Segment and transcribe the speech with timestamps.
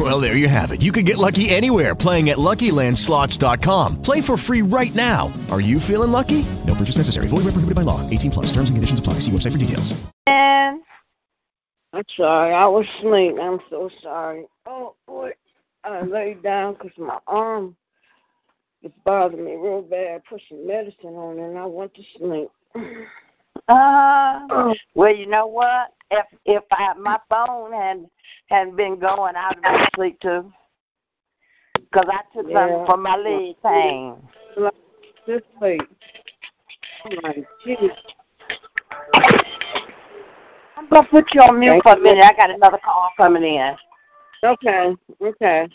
[0.00, 0.80] Well, there you have it.
[0.80, 4.00] You can get lucky anywhere playing at LuckyLandSlots.com.
[4.00, 5.30] Play for free right now.
[5.50, 6.46] Are you feeling lucky?
[6.66, 7.26] No purchase necessary.
[7.28, 8.08] Void where prohibited by law.
[8.08, 8.46] 18 plus.
[8.46, 9.14] Terms and conditions apply.
[9.14, 9.92] See website for details.
[10.26, 10.80] And
[11.92, 12.54] I'm sorry.
[12.54, 13.34] I was asleep.
[13.38, 14.46] I'm so sorry.
[14.64, 15.32] Oh, boy.
[15.84, 17.76] I laid down because my arm
[18.82, 20.22] it's bothering me real bad.
[20.26, 22.48] I Put some medicine on it, and I went to sleep.
[23.68, 25.92] Uh, well, you know what?
[26.10, 28.06] If if I, my phone had
[28.48, 30.52] hadn't been going, I'd have been asleep too.
[31.74, 32.68] Because I took Yeah.
[32.68, 34.28] something for my leg pain.
[35.26, 35.82] Just sleep.
[37.04, 37.44] Oh, my.
[40.76, 42.24] I'm gonna put you on mute for a minute.
[42.24, 43.76] I got another call coming in.
[44.42, 45.68] Okay, okay.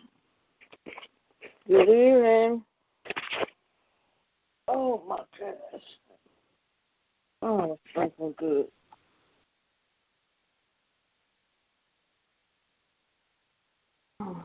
[1.68, 2.64] Good evening.
[4.68, 5.84] Oh, my goodness.
[7.42, 8.68] Oh, it's so good.
[14.20, 14.38] Good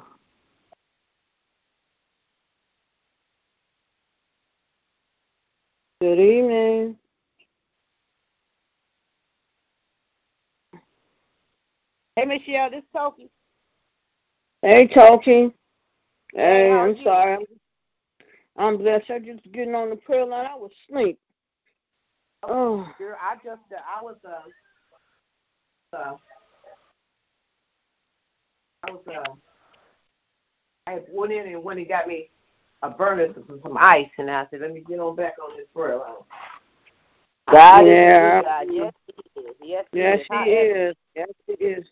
[6.18, 6.96] evening.
[12.16, 13.30] Hey, Michelle, this is Toki.
[14.62, 15.52] Hey, Toki.
[16.34, 17.34] Hey, I'm sorry.
[17.36, 17.44] I'm,
[18.56, 19.10] I'm blessed.
[19.10, 20.46] I just getting on the prayer line.
[20.46, 21.18] I was asleep.
[22.42, 26.16] Oh, Girl, I just uh, I was uh, uh
[28.88, 29.49] I was uh
[30.90, 32.30] I went in and when he got me
[32.82, 35.66] a burner some, some ice and I said, Let me get on back on this
[35.74, 36.14] prayer line.
[37.50, 38.38] God Yeah.
[38.38, 38.66] is God.
[38.70, 39.54] Yes, he is.
[39.62, 40.26] Yes, yes, is.
[40.26, 40.94] she How- is.
[41.14, 41.86] Yes, she is.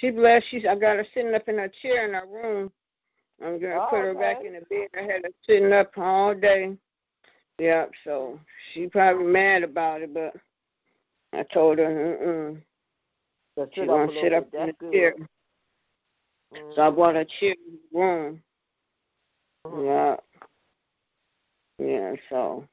[0.00, 0.46] She blessed.
[0.50, 0.64] She's.
[0.68, 2.72] I got her sitting up in her chair in her room.
[3.44, 4.88] I'm gonna Oh, put her back in the bed.
[4.96, 6.76] I had her sitting up all day.
[7.58, 7.90] Yep.
[8.04, 8.40] So
[8.72, 10.34] she probably mad about it, but
[11.32, 12.62] I told her, mm-mm.
[13.54, 14.92] So She sit gonna up sit up in the good.
[14.92, 15.14] chair.
[16.54, 16.74] Mhm.
[16.74, 18.42] So I brought her chair in the room.
[19.70, 20.16] Yeah.
[21.78, 22.14] Yeah.
[22.28, 22.66] So.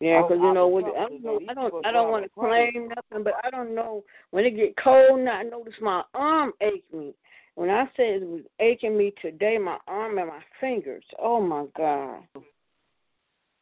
[0.00, 2.30] Yeah, Oh, 'cause you know, with, I don't, know, I don't, I don't want to
[2.36, 2.70] I was praying.
[2.72, 5.18] claim nothing, but I don't know when it get cold.
[5.18, 7.14] Now I notice my arm ache me.
[7.56, 11.02] When I said it was aching me today, my arm and my fingers.
[11.18, 12.20] Oh my God!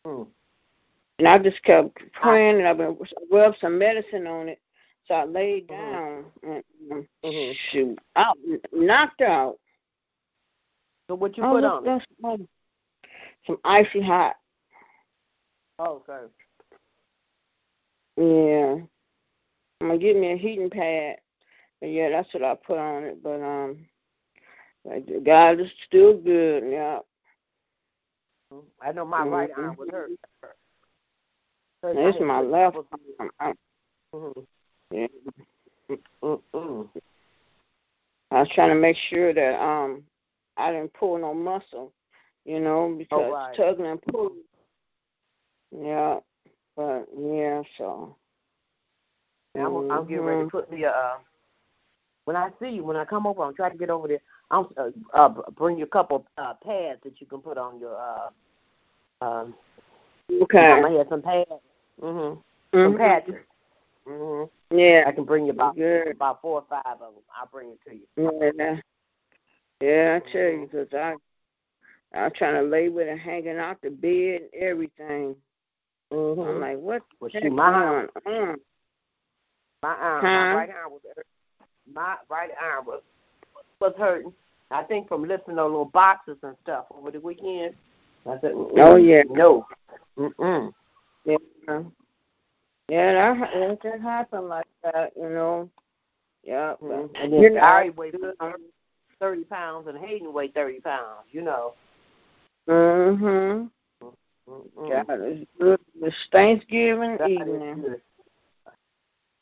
[0.06, 0.26] Mm.
[1.18, 2.98] And I just kept praying, and I've been
[3.32, 4.60] rubbed some medicine on it.
[5.08, 5.70] So I laid Mhm.
[5.70, 7.54] down, and um, Mhm.
[7.70, 8.34] shoot, I
[8.72, 9.58] knocked out.
[11.08, 12.06] So what you I put looked on it?
[12.20, 12.48] some,
[13.46, 14.36] some icy hot.
[15.78, 16.26] Oh, okay.
[18.16, 18.84] Yeah.
[19.80, 21.16] I'm gonna get me a heating pad.
[21.80, 23.22] But yeah, that's what I put on it.
[23.22, 23.86] But um
[24.84, 27.00] but the God is still good, yeah.
[28.80, 29.58] I know my right Mhm.
[29.58, 30.10] arm was hurt.
[31.82, 32.76] It's my left
[33.38, 33.56] arm.
[34.14, 34.40] Mm-hmm.
[34.90, 35.06] yeah.
[36.22, 36.88] Mm-mm.
[38.30, 40.04] I was trying to make sure that um
[40.56, 41.92] I didn't pull no muscle,
[42.44, 43.54] you know, because Oh, right.
[43.54, 44.42] tugging and pulling.
[45.70, 46.20] Yeah.
[46.76, 48.16] But yeah, so
[49.56, 50.50] I'm, I'm getting ready to Mhm.
[50.50, 50.86] put the.
[50.86, 51.18] Uh,
[52.24, 54.20] when I see you, when I come over, I'm trying to get over there.
[54.50, 57.96] I'll uh, uh, bring you a couple uh, pads that you can put on your.
[57.96, 58.30] Uh,
[59.24, 59.54] um,
[60.42, 60.58] Okay.
[60.72, 61.50] I'm gonna have some pads.
[62.00, 62.42] Mhm.
[62.74, 62.98] Some Mhm.
[62.98, 63.34] patches.
[64.06, 64.50] Mhm.
[64.70, 65.04] Yeah.
[65.06, 65.78] I can bring you about
[66.10, 67.24] about four or five of them.
[67.34, 68.06] I'll bring it to you.
[68.16, 68.80] Yeah,
[69.80, 71.14] yeah, I tell you, 'cause I,
[72.14, 75.36] I'm trying to lay with it hanging out the bed and everything.
[76.10, 76.60] I'm Mhm.
[76.60, 78.60] like, what Well, the heck my going on?
[79.82, 80.30] My arm, Huh?
[80.32, 81.26] my right arm was hurt.
[81.92, 83.02] My right arm was
[83.80, 84.32] was hurting.
[84.70, 87.76] I think from lifting those little boxes and stuff over the weekend.
[88.26, 89.22] I said, Mm-mm, Oh, yeah.
[89.28, 89.66] no,
[90.18, 90.72] mm-mm.
[91.24, 91.36] Yeah,
[92.88, 95.70] yeah, that that can happen like that, you know.
[96.42, 97.10] Yeah, Mhm.
[97.20, 98.14] And then you know, Barry weighed
[99.20, 101.26] thirty pounds and Hayden weighed thirty pounds.
[101.30, 101.74] You know.
[102.68, 103.70] mhm.
[104.48, 105.06] Mm-mm.
[105.06, 105.80] God, it's good.
[106.02, 107.82] It's Thanksgiving God evening.
[107.82, 108.00] good.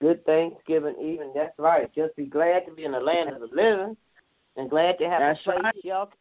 [0.00, 1.32] Good Thanksgiving evening.
[1.34, 1.92] That's right.
[1.94, 3.96] Just be glad to be in the land of the living,
[4.56, 5.74] and glad to have That's a place, right.
[5.84, 6.16] shelter,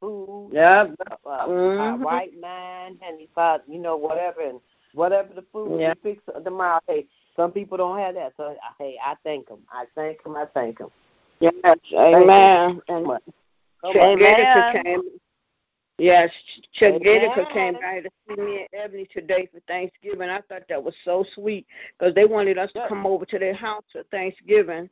[0.00, 0.94] food, Yeah.
[1.10, 2.04] uh, uh, Mhm.
[2.04, 4.60] right mind, and if I, you know, whatever, and
[4.94, 5.94] whatever the food Yeah.
[6.02, 6.80] we fix tomorrow.
[6.86, 7.06] Hey,
[7.36, 9.66] some people don't have that, so hey, I thank them.
[9.70, 10.36] I thank them.
[10.36, 10.90] I thank them.
[11.40, 11.52] Yes,
[11.94, 12.80] amen.
[12.88, 13.06] And
[13.82, 14.82] Come on.
[14.84, 15.02] Came.
[15.98, 16.30] Yes,
[16.72, 16.94] Chuck
[17.52, 20.30] came by to see me and Ebony today for Thanksgiving.
[20.30, 21.66] I thought that was so sweet
[21.98, 24.88] because they wanted us to come over to their house for Thanksgiving.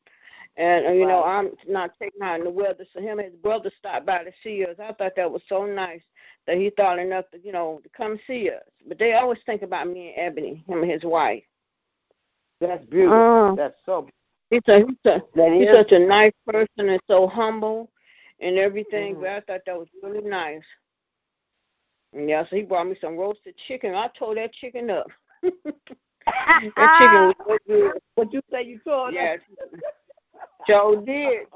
[0.59, 3.41] And uh, you know, I'm not taking out in the weather, so him and his
[3.41, 4.77] brother stopped by to see us.
[4.83, 6.03] I thought that was so nice
[6.47, 8.62] that he thought enough to, you know, to come see us.
[8.87, 11.45] But they always think about me and Ebony, him and his wife.
[12.61, 13.19] That's beautiful.
[13.19, 13.56] Mm.
[13.56, 14.09] That's so.
[14.50, 15.21] He's a he's a
[15.59, 17.91] he's such a nice person and so humble
[18.41, 19.17] and everything.
[19.17, 19.21] Mhm.
[19.21, 20.62] But I thought that was really nice.
[22.15, 23.95] And yeah, so he brought me some roasted chicken.
[23.95, 25.06] I tore that chicken up.
[25.43, 25.53] that
[26.99, 27.93] chicken was so good.
[28.15, 29.37] What you say you told Yeah,
[30.67, 31.47] Joe did.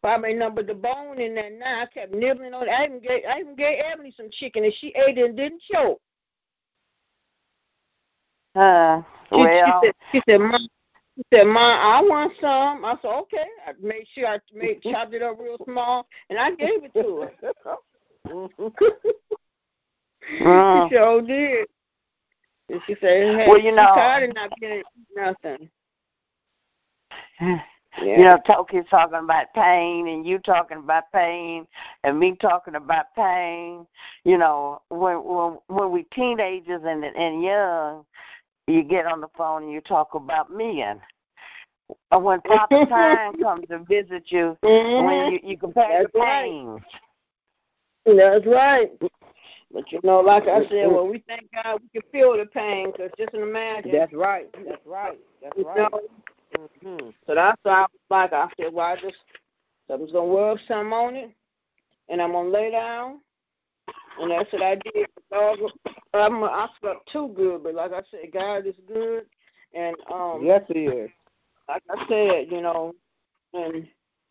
[0.00, 2.70] Probably numbered the bone in that Now I kept nibbling on it.
[2.70, 5.62] I even gave I even gave Ebony some chicken and she ate it and didn't
[5.62, 6.00] choke.
[8.54, 10.68] Uh, She, well, she said, she said, Mom,
[11.16, 12.84] she said, Mom, I want some.
[12.84, 13.46] I said, okay.
[13.66, 17.22] I made sure I made chopped it up real small, and I gave it to
[17.22, 17.32] her.
[18.28, 18.50] Mm.
[20.88, 21.66] she sure did.
[22.70, 24.82] And she said, hey, Well, you know- tired of not getting
[25.14, 25.68] nothing.
[28.02, 28.18] Yeah.
[28.18, 31.64] You know, Toki's talking about pain, and you talking about pain,
[32.02, 33.86] and me talking about pain.
[34.24, 38.04] You know, when when when we teenagers and and young,
[38.66, 41.00] you get on the phone and you talk about me and
[42.10, 45.32] when Papa time comes to visit you, when Mhm.
[45.32, 46.42] you you compare That's the right.
[46.42, 46.80] pains.
[48.06, 48.92] That's right.
[49.72, 52.92] But you know, like I said, well, we thank God, we can feel the pain.
[52.92, 53.92] Cause just imagine.
[53.92, 54.48] That's right.
[54.66, 55.18] That's right.
[55.42, 55.90] That's you right.
[55.92, 56.00] know,
[56.82, 59.16] hmm So that's why I was like, I said, well, I just,
[59.90, 61.30] I was gonna rub some on it,
[62.08, 63.20] and I'm gonna lay down,
[64.20, 65.06] and that's what I did.
[65.30, 65.58] Dog,
[66.12, 69.24] I'm, I slept too good, but like I said, God is good,
[69.74, 71.10] and um, Yes, he is.
[71.68, 72.94] like I said, you know,
[73.52, 73.86] and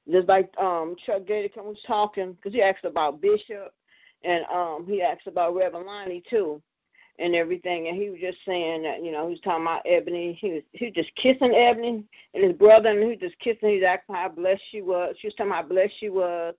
[0.10, 3.74] just like um Chuck Gator was talking, because he asked about Bishop,
[4.24, 6.62] and um he asked about Reverend Lonnie too,
[7.20, 10.38] and everything, and he was just saying that you know he was talking about Ebony,
[10.40, 12.04] he was he was just kissing Ebony
[12.34, 13.70] and his brother, and he was just kissing.
[13.70, 15.16] He's asking how blessed she was.
[15.20, 16.56] She was talking how blessed she was.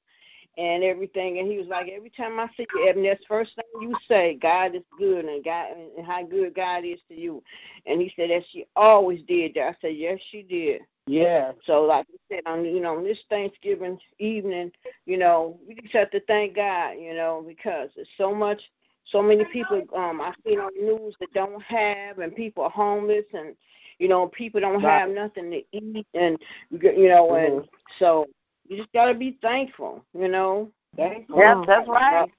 [0.57, 3.57] And everything, and he was like, every time I see you, Ebony, that's the first
[3.57, 5.67] thing you say, God is good, and God,
[5.97, 7.43] and how good God is to you.
[7.87, 9.69] And he said that she always did that.
[9.69, 10.83] I said, yes, she did.
[11.07, 11.53] Yeah.
[11.67, 14.73] So, like I said, on you know, on this Thanksgiving evening,
[15.07, 18.61] you know, we just have to thank God, you know, because there's so much,
[19.07, 22.71] so many people um I've seen on the news that don't have, and people are
[22.71, 23.55] homeless, and
[23.99, 25.01] you know, people don't Right.
[25.01, 26.39] have nothing to eat, and
[26.71, 27.47] you know, Mhm.
[27.47, 27.69] and
[27.99, 28.27] so
[28.69, 30.71] you just gotta be thankful, you know.
[30.97, 31.39] Thankful.
[31.39, 32.31] Yes, that's right.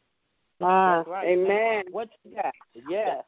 [0.62, 1.28] Uh, That's right.
[1.28, 1.84] Amen.
[1.92, 2.54] What you got?
[2.88, 3.24] Yes.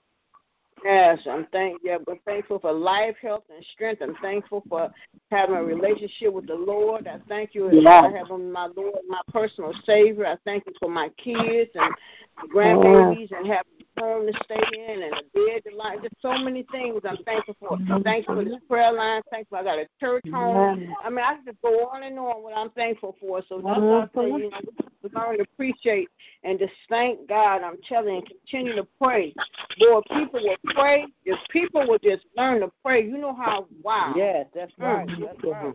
[0.84, 4.02] Yes, I'm thank yeah, but thankful for life, health, and strength.
[4.02, 4.92] I'm thankful for
[5.32, 7.08] having a relationship with the Lord.
[7.08, 8.02] I thank you Yeah.
[8.02, 10.28] for having my Lord, my personal Savior.
[10.28, 11.94] I thank you for my kids and
[12.38, 15.98] my grandbabies and having a home to stay in and a bed to lie.
[16.02, 17.78] Just so many things I'm thankful for.
[18.04, 19.22] Thankful for this prayer line.
[19.32, 20.94] Thankful I got a church home.
[21.04, 23.42] I mean, I can just go on and on what I'm thankful for.
[23.48, 24.60] So that's why I say, you know,
[25.04, 26.10] we learn to appreciate
[26.44, 27.62] and just thank God.
[27.62, 29.34] I'm telling you, continue to pray.
[29.80, 31.06] Lord, people will pray.
[31.26, 34.14] If people will just learn to pray, you know how, wow.
[34.16, 34.84] Yes, that's Mm.
[34.84, 35.10] right.
[35.20, 35.74] That's right.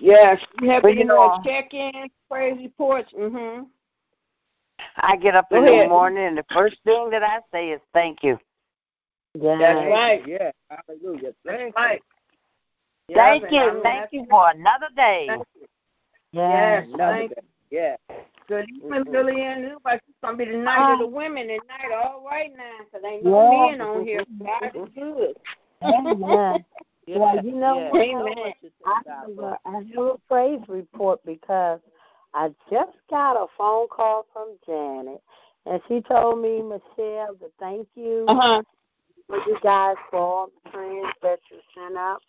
[0.00, 3.12] Yes, you have you know- check-ins, praise reports?
[3.12, 3.64] Mm-hmm.
[4.96, 8.22] I get up in the morning and the first thing that I say is thank
[8.22, 8.38] you.
[9.34, 10.22] That's right.
[10.26, 10.50] Yeah.
[10.70, 11.32] Hallelujah.
[11.44, 12.02] That's right.
[13.14, 13.58] Thank Yes, you.
[13.58, 15.26] and Thank you for another day.
[15.28, 15.66] Thank you.
[16.32, 17.40] Yes, Another thank day.
[17.70, 17.96] Yeah.
[18.46, 19.12] Good evening, Mhm.
[19.12, 19.64] Billy Ann.
[19.64, 21.92] It looks like it's going to be the night of the women tonight.
[21.92, 23.76] All right now, because ain't no Yeah.
[23.76, 24.24] men on here.
[24.40, 25.36] God is good.
[25.82, 26.20] Amen.
[26.26, 26.62] Yeah.
[27.18, 27.90] Well, you know yeah.
[27.90, 28.00] what?
[28.02, 28.36] Amen.
[28.36, 28.54] So much
[28.86, 29.38] I about have, it.
[29.40, 31.80] a, I have a praise report because
[32.34, 35.22] I just got a phone call from Janet,
[35.66, 38.62] and she told me, Michelle, to thank you Uh-huh.
[39.28, 42.22] for you guys for all the prayers that you sent up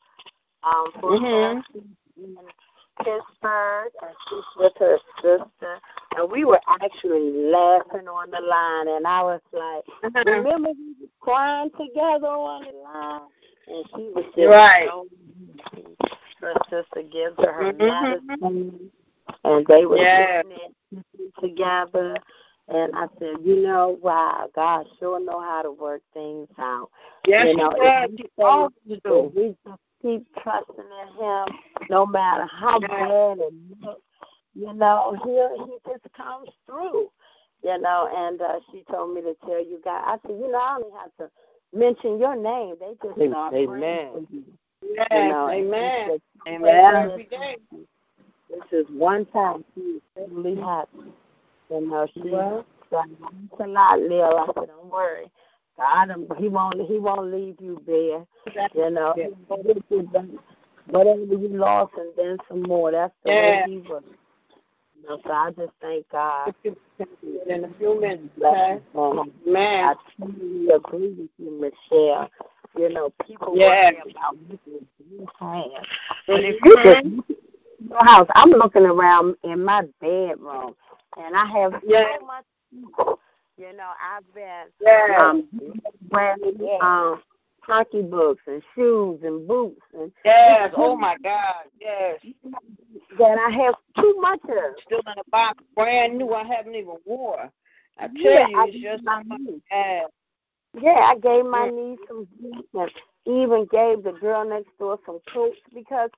[0.64, 1.64] um, for Mhm.
[1.64, 1.86] Cassie
[2.18, 2.38] in
[3.04, 5.80] Pittsburgh, and she's with her sister.
[6.16, 10.24] And we were actually laughing on the line, and I was like, Uh-huh.
[10.32, 13.30] Remember we was crying together on the line?
[13.68, 14.88] And she was just Right.
[14.88, 15.08] so
[16.42, 18.30] her sister gives her her Mhm.
[18.40, 18.92] medicine
[19.44, 20.42] and they were Yeah.
[20.44, 22.18] sitting together
[22.68, 26.90] and I said, You know, wow, God sure know how to work things out.
[27.28, 28.04] Yes, you know, she does.
[28.06, 31.48] if we She if we just keep trusting in him,
[31.90, 32.88] no matter how Yeah.
[32.88, 34.02] bad it looks,
[34.56, 37.12] you know, he he just comes through.
[37.64, 40.58] You know, and uh she told me to tell you guys I said, you know,
[40.60, 41.30] I only have to
[41.78, 42.76] mention your name.
[42.80, 44.10] They just start praying Amen.
[44.14, 44.44] for you.
[44.84, 45.92] Yes, You know, and amen.
[45.96, 46.96] she said, Pray Amen.
[47.12, 47.58] every day.
[48.52, 51.14] This is one time she is totally happy.
[51.70, 52.66] You know, she Well.
[52.90, 53.06] said,
[53.52, 55.32] "It's a lot, Lil." I said, "Don't worry,
[55.78, 58.26] God, um, He won't He won't leave you bare."
[58.74, 59.28] You know, Yeah.
[60.88, 62.92] whatever you lost and then some more.
[62.92, 63.66] That's the Yeah.
[63.66, 64.04] way He was.
[64.96, 66.54] You know, so I just thank God.
[67.48, 68.82] In a few minutes, okay?
[68.94, 69.96] And I Man.
[70.20, 72.30] totally agree with you, Michelle.
[72.78, 73.92] You know, people Yeah.
[73.92, 75.86] worry about looking you have.
[76.28, 77.41] But if you just look at
[77.90, 80.76] your house, I'm looking around in my bedroom,
[81.18, 82.06] and I have Yeah.
[82.20, 82.46] so much.
[83.58, 85.18] You know, I've been Yeah.
[85.20, 85.50] um
[86.10, 87.22] wearing um
[87.62, 90.74] hockey books and shoes and boots and Yes.
[90.78, 91.66] Oh my God.
[91.80, 92.20] Yes.
[93.18, 94.76] that I have too much of.
[94.86, 96.34] Still in a box, brand new.
[96.34, 97.50] I haven't even wore.
[97.98, 100.04] I tell Yeah, you, it's just my so Yeah.
[100.82, 102.92] Yeah, I gave my niece some gifts and
[103.26, 106.10] even gave the girl next door some coats because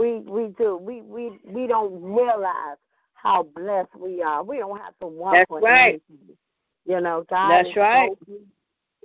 [0.00, 2.78] we we do we we we don't realize
[3.14, 4.42] how blessed we are.
[4.42, 6.00] We don't have to want That's for right.
[6.10, 6.36] anything.
[6.86, 8.10] You know, God That's is right.
[8.28, 8.36] so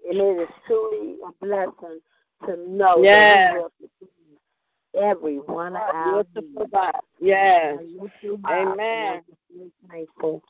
[0.09, 1.99] and it is truly a blessing
[2.45, 3.53] to know Yes.
[3.53, 6.55] that we will fulfill every one of our You're to needs.
[6.55, 6.91] provide.
[7.19, 7.77] Yes.
[7.79, 8.51] And you too, Bob.
[8.51, 8.79] Amen.
[8.79, 10.43] And I'm just really thankful,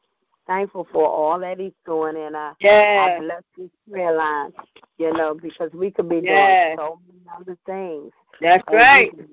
[0.46, 4.54] thankful for all that He's doing, and I I bless this prayer line,
[4.98, 6.78] you know, because we could be Yes.
[6.78, 8.12] doing so many other things.
[8.42, 9.12] That's right.
[9.16, 9.30] could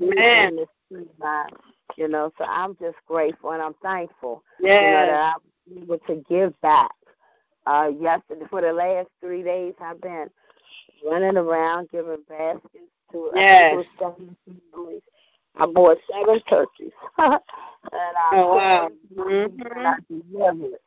[0.00, 0.48] be Amen.
[0.48, 1.50] in this prayer line,
[1.96, 5.34] you know, so I'm just grateful and I'm thankful, you know, that I
[5.68, 6.90] was able to give back.
[7.66, 10.28] Uh, yesterday, for the last three days, I've been
[11.04, 13.70] running around giving baskets to Yes.
[13.70, 14.36] think it was seven
[14.72, 15.02] families.
[15.56, 17.40] I bought seven turkeys, and
[17.92, 18.90] I Oh, wow.
[19.16, 19.60] Mhm.
[19.76, 20.78] and I delivered.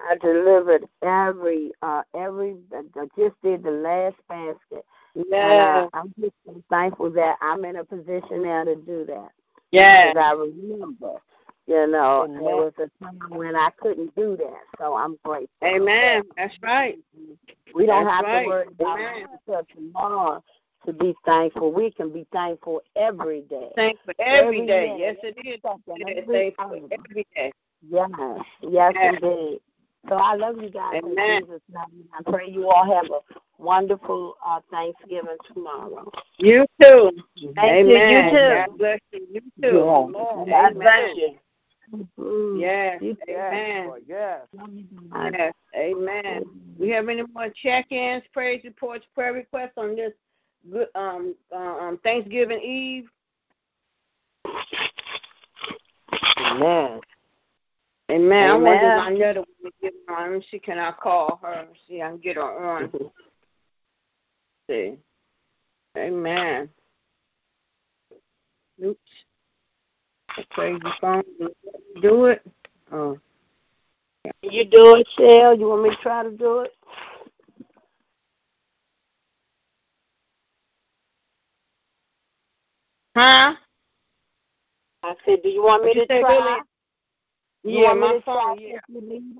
[0.00, 4.84] I delivered every uh every I just did the last basket.
[5.14, 9.30] And uh, I'm just so thankful that I'm in a position now to do that.
[9.72, 10.12] Yeah.
[10.12, 11.12] Because I remember,
[11.66, 12.44] you know, Amen.
[12.44, 14.60] there was a time when I couldn't do that.
[14.78, 15.48] So I'm grateful.
[15.66, 16.22] Amen.
[16.36, 16.98] That's right.
[17.74, 18.42] We don't That's have right.
[18.42, 19.26] to worry about Amen.
[19.46, 20.42] until tomorrow
[20.86, 21.72] to be thankful.
[21.72, 23.70] We can be thankful every day.
[23.76, 24.86] Thank for every Every day.
[24.86, 25.60] minute, Yes, it is.
[25.64, 26.24] It is.
[26.24, 26.78] every Thank for hour.
[26.92, 27.52] every day.
[27.90, 28.10] Yes,
[28.62, 29.14] yes, Yes.
[29.22, 29.60] indeed.
[30.08, 31.42] So I love you guys Amen.
[31.42, 32.04] in Jesus' name.
[32.12, 33.20] I pray you all have a
[33.58, 36.10] wonderful uh, Thanksgiving tomorrow.
[36.38, 37.10] You too.
[37.56, 37.94] Thank you.
[37.94, 38.30] You Amen.
[38.30, 38.48] too.
[38.48, 39.26] God bless you.
[39.32, 40.12] You too.
[40.50, 41.38] God bless you.
[42.58, 43.02] Yes.
[43.02, 43.92] You- Amen.
[44.06, 44.40] Yes.
[45.32, 45.54] Yes.
[45.74, 46.44] Amen.
[46.78, 50.12] We have any more check-ins, praise reports, prayer requests on this
[50.70, 53.08] good um um Thanksgiving Eve?
[56.38, 57.00] Amen.
[58.10, 58.50] Amen.
[58.50, 58.96] I wonder if Amen.
[58.96, 60.42] my another one to get her on.
[60.50, 61.66] See, can I call her?
[61.86, 62.88] See, I can get her on.
[62.88, 63.06] Mm-hmm.
[64.70, 64.98] see.
[65.96, 66.68] Amen.
[68.82, 69.00] Oops.
[70.36, 71.22] The crazy phone.
[72.00, 72.42] Do it.
[72.92, 73.18] Oh.
[74.42, 75.58] You do it, Shell?
[75.58, 76.72] You want me to try to do it?
[83.16, 83.54] Huh?
[85.02, 86.36] I said, do you want me What'd to try?
[86.36, 86.67] Billy?
[87.64, 88.58] You Yeah, my phone.
[88.60, 88.78] Yeah,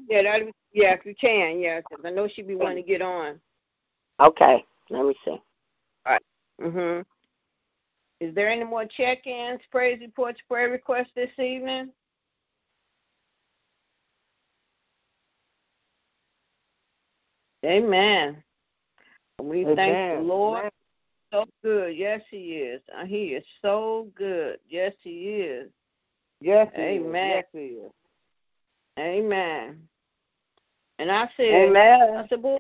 [0.09, 0.53] yeah, that.
[0.73, 3.41] Yeah, if you can, yeah, 'cause I know she be wanting to get on.
[4.21, 5.31] Okay, let me see.
[5.31, 5.41] All
[6.07, 6.23] right.
[6.61, 7.07] Mhm.
[8.21, 11.93] Is there any more check-ins, praise reports, prayer requests this evening?
[17.65, 18.43] Amen.
[19.41, 20.59] We thank the Lord.
[20.61, 20.71] Amen.
[21.33, 21.97] So good.
[21.97, 22.83] Yes, He is.
[22.89, 24.61] Uh, He is so good.
[24.69, 25.71] Yes, He is.
[26.41, 27.01] Yes, he is.
[27.01, 27.29] Amen.
[27.37, 27.93] Yes, he is.
[28.99, 29.79] Amen.
[30.99, 32.17] And I said, Amen.
[32.17, 32.59] I said, well,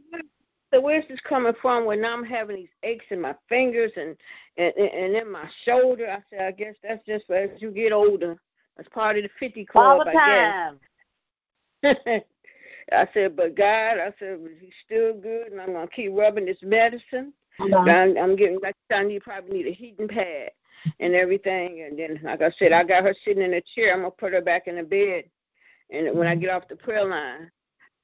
[0.72, 4.16] so where's this coming from when I'm having these aches in my fingers and
[4.56, 6.10] and and in my shoulder?
[6.10, 8.36] I said, I guess that's just as you get older.
[8.76, 10.80] That's part of the 50 club, All the I time.
[11.82, 12.22] guess.
[12.92, 16.58] I said, but God, I said, He's still good, and I'm gonna keep rubbing this
[16.62, 17.32] medicine.
[17.60, 17.78] Uh-huh.
[17.78, 20.50] I'm, I'm getting like I need probably need a heating pad
[21.00, 21.82] and everything.
[21.82, 23.92] And then, like I said, I got her sitting in a chair.
[23.92, 25.24] I'm gonna put her back in the bed,
[25.90, 27.50] and when I get off the prayer line,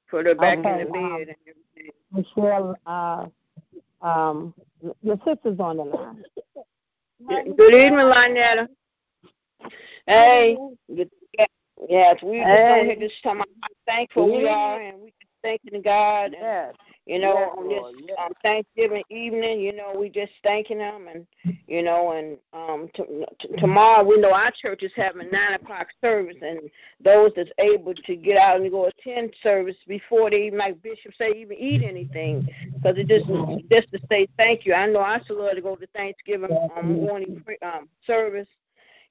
[0.09, 1.91] put her back Okay, in the um, bed and everything.
[2.11, 4.53] Michelle, uh, um,
[5.01, 6.23] your sister's on the line.
[7.27, 8.67] Good evening, Lynetta.
[10.07, 10.57] Hey,
[11.89, 12.75] yes, we just Hey.
[12.75, 13.37] don't hit this time.
[13.39, 13.45] How
[13.87, 16.33] thankful we are, and we just thanking God.
[16.33, 16.75] And, Yes.
[17.05, 18.17] you know, Yes, on this yes.
[18.19, 21.27] um, Thanksgiving evening, you know, we just thanking Him, and
[21.67, 23.03] you know, and um, t-
[23.39, 26.59] t- tomorrow we know our church is having nine o'clock service, and
[27.03, 31.13] those that's able to get out and go attend service before they even, like Bishop
[31.15, 33.27] say, even eat anything, because it just
[33.69, 34.73] just to say thank you.
[34.73, 38.47] I know I still love to go to Thanksgiving um, morning pre- um, service.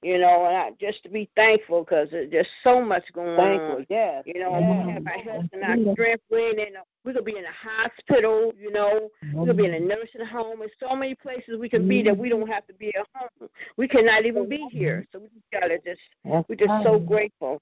[0.01, 3.85] You know, and I, just to be thankful because there's so much going Thankful, on.
[3.89, 4.23] yes.
[4.25, 4.85] You know, yes.
[4.85, 6.23] we have our health and our strength.
[6.29, 6.73] We're in,
[7.03, 10.59] we could be in a hospital, you know, we could be in a nursing home.
[10.59, 13.49] There's so many places we can be that we don't have to be at home.
[13.77, 15.05] We cannot even be here.
[15.11, 16.01] So we just gotta just
[16.47, 17.61] we're just so grateful.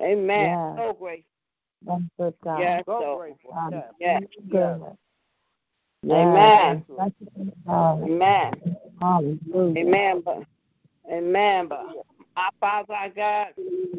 [0.00, 0.46] Amen.
[0.46, 0.76] Yeah.
[0.76, 1.30] So grateful.
[1.86, 2.60] That's good, God.
[2.60, 3.52] Yeah, So so grateful.
[3.52, 4.22] Um, Yes.
[4.30, 4.40] yeah.
[4.50, 4.82] Good.
[6.10, 6.84] Amen.
[6.98, 8.02] That's good, God.
[8.02, 8.76] Amen.
[9.54, 10.22] Amen.
[10.24, 10.44] But
[11.10, 11.68] amen.
[11.68, 11.86] But
[12.36, 13.48] our Father, our God,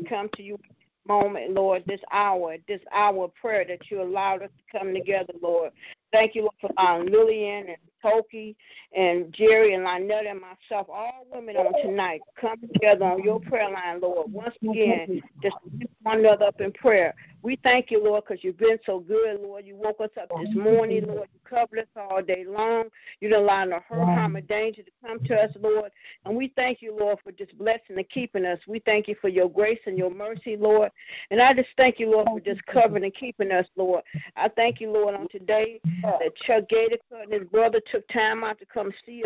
[0.10, 0.60] come to you
[1.08, 5.34] moment, Lord, this hour, this hour of prayer that you allowed us to come together,
[5.42, 5.72] Lord.
[6.12, 8.56] Thank you, Lord, for allowing Lillian and Toki
[8.96, 13.70] and Jerry and Lynette and myself, all women on tonight, come together on your prayer
[13.70, 14.32] line, Lord.
[14.32, 17.14] Once again, just lift one another up in prayer.
[17.46, 19.68] We thank you, Lord, because you've been so good, Lord.
[19.68, 21.28] You woke us up this morning, Lord.
[21.32, 22.86] You covered us all day long.
[23.22, 25.92] You didn't allow no hurt, harm, or danger to come to us, Lord.
[26.26, 28.58] And we thank you, Lord, for just blessing and keeping us.
[28.68, 30.90] We thank you for your grace and your mercy, Lord.
[31.30, 34.02] And I just thank you, Lord, for just covering and keeping us, Lord.
[34.36, 38.58] I thank you, Lord, on today that Chuck Gator and his brother took time out
[38.58, 39.24] to come see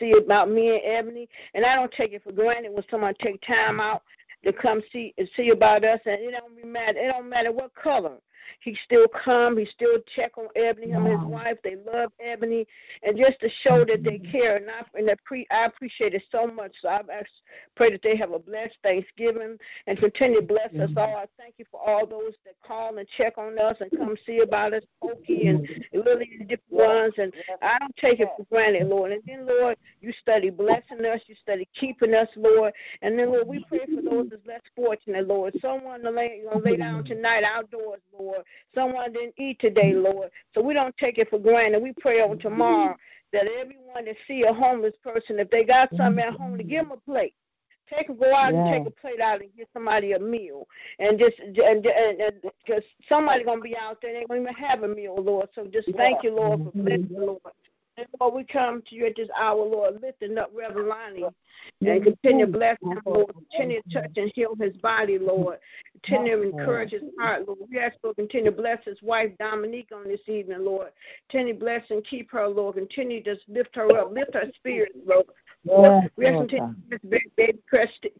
[0.00, 1.28] see about me and Ebony.
[1.54, 4.02] And I don't take it for granted when someone take time out
[4.44, 6.98] to come see see about us, and it don't matter.
[6.98, 8.18] It don't matter what color.
[8.60, 9.56] He still come.
[9.56, 11.56] He still check on Ebony, him and his wife.
[11.62, 12.66] They love Ebony,
[13.02, 14.30] and just to show that they mm-hmm.
[14.30, 14.56] care.
[14.56, 16.72] And I and I, pre, I appreciate it so much.
[16.80, 17.42] So I asked,
[17.76, 19.56] pray that they have a blessed Thanksgiving
[19.86, 20.98] and continue to bless us mm-hmm.
[20.98, 21.16] all.
[21.16, 24.40] I thank you for all those that call and check on us and come see
[24.40, 25.98] about us, Pokey and mm-hmm.
[25.98, 27.14] Lily and different ones.
[27.18, 27.32] And
[27.62, 29.12] I don't take it for granted, Lord.
[29.12, 31.20] And then, Lord, you study blessing us.
[31.26, 32.72] You study keeping us, Lord.
[33.02, 35.54] And then, Lord, we pray for those that's less fortunate, Lord.
[35.60, 38.41] Someone to lay, gonna lay down tonight outdoors, Lord.
[38.74, 40.30] Someone didn't eat today, Lord.
[40.54, 41.82] So we don't take it for granted.
[41.82, 42.40] We pray on mm-hmm.
[42.40, 42.96] tomorrow
[43.32, 46.88] that everyone that see a homeless person, if they got something at home, to give
[46.88, 47.34] them a plate.
[47.92, 50.66] Take a go out and take a plate out and get somebody a meal,
[50.98, 52.32] and just and and
[52.64, 55.48] because somebody gonna be out there, they don't even have a meal, Lord.
[55.54, 56.84] So just thank you, Lord, for mm-hmm.
[56.84, 57.40] blessing, Lord.
[57.98, 61.26] And Lord, we come to you at this hour, Lord, lifting up Reverend Lonnie
[61.82, 63.34] and continue blessing him, Lord.
[63.50, 65.58] Continue to touch and heal his body, Lord.
[66.02, 67.58] Continue to encourage his heart, Lord.
[67.70, 70.88] We ask, Lord, continue to bless his wife, Dominique, on this evening, Lord.
[71.28, 72.76] Continue to bless and keep her, Lord.
[72.76, 75.26] Continue to lift her up, lift her spirit, Lord.
[75.64, 77.58] Lord, we ask continue to bless baby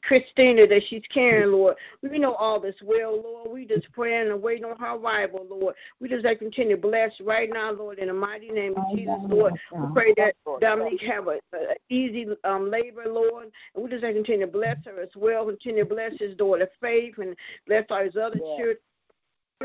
[0.03, 1.77] Christina that she's carrying, Lord.
[2.03, 3.51] We know all this well, Lord.
[3.51, 5.75] We just praying and waiting on her arrival, Lord.
[6.01, 9.19] We just like continue to bless right now, Lord, in the mighty name of Jesus,
[9.29, 9.55] Lord.
[9.73, 13.51] We pray that Dominique have a, a easy um, labor, Lord.
[13.75, 15.47] And we just like continue to bless her as well.
[15.47, 18.77] Continue to bless his daughter Faith and bless all his other children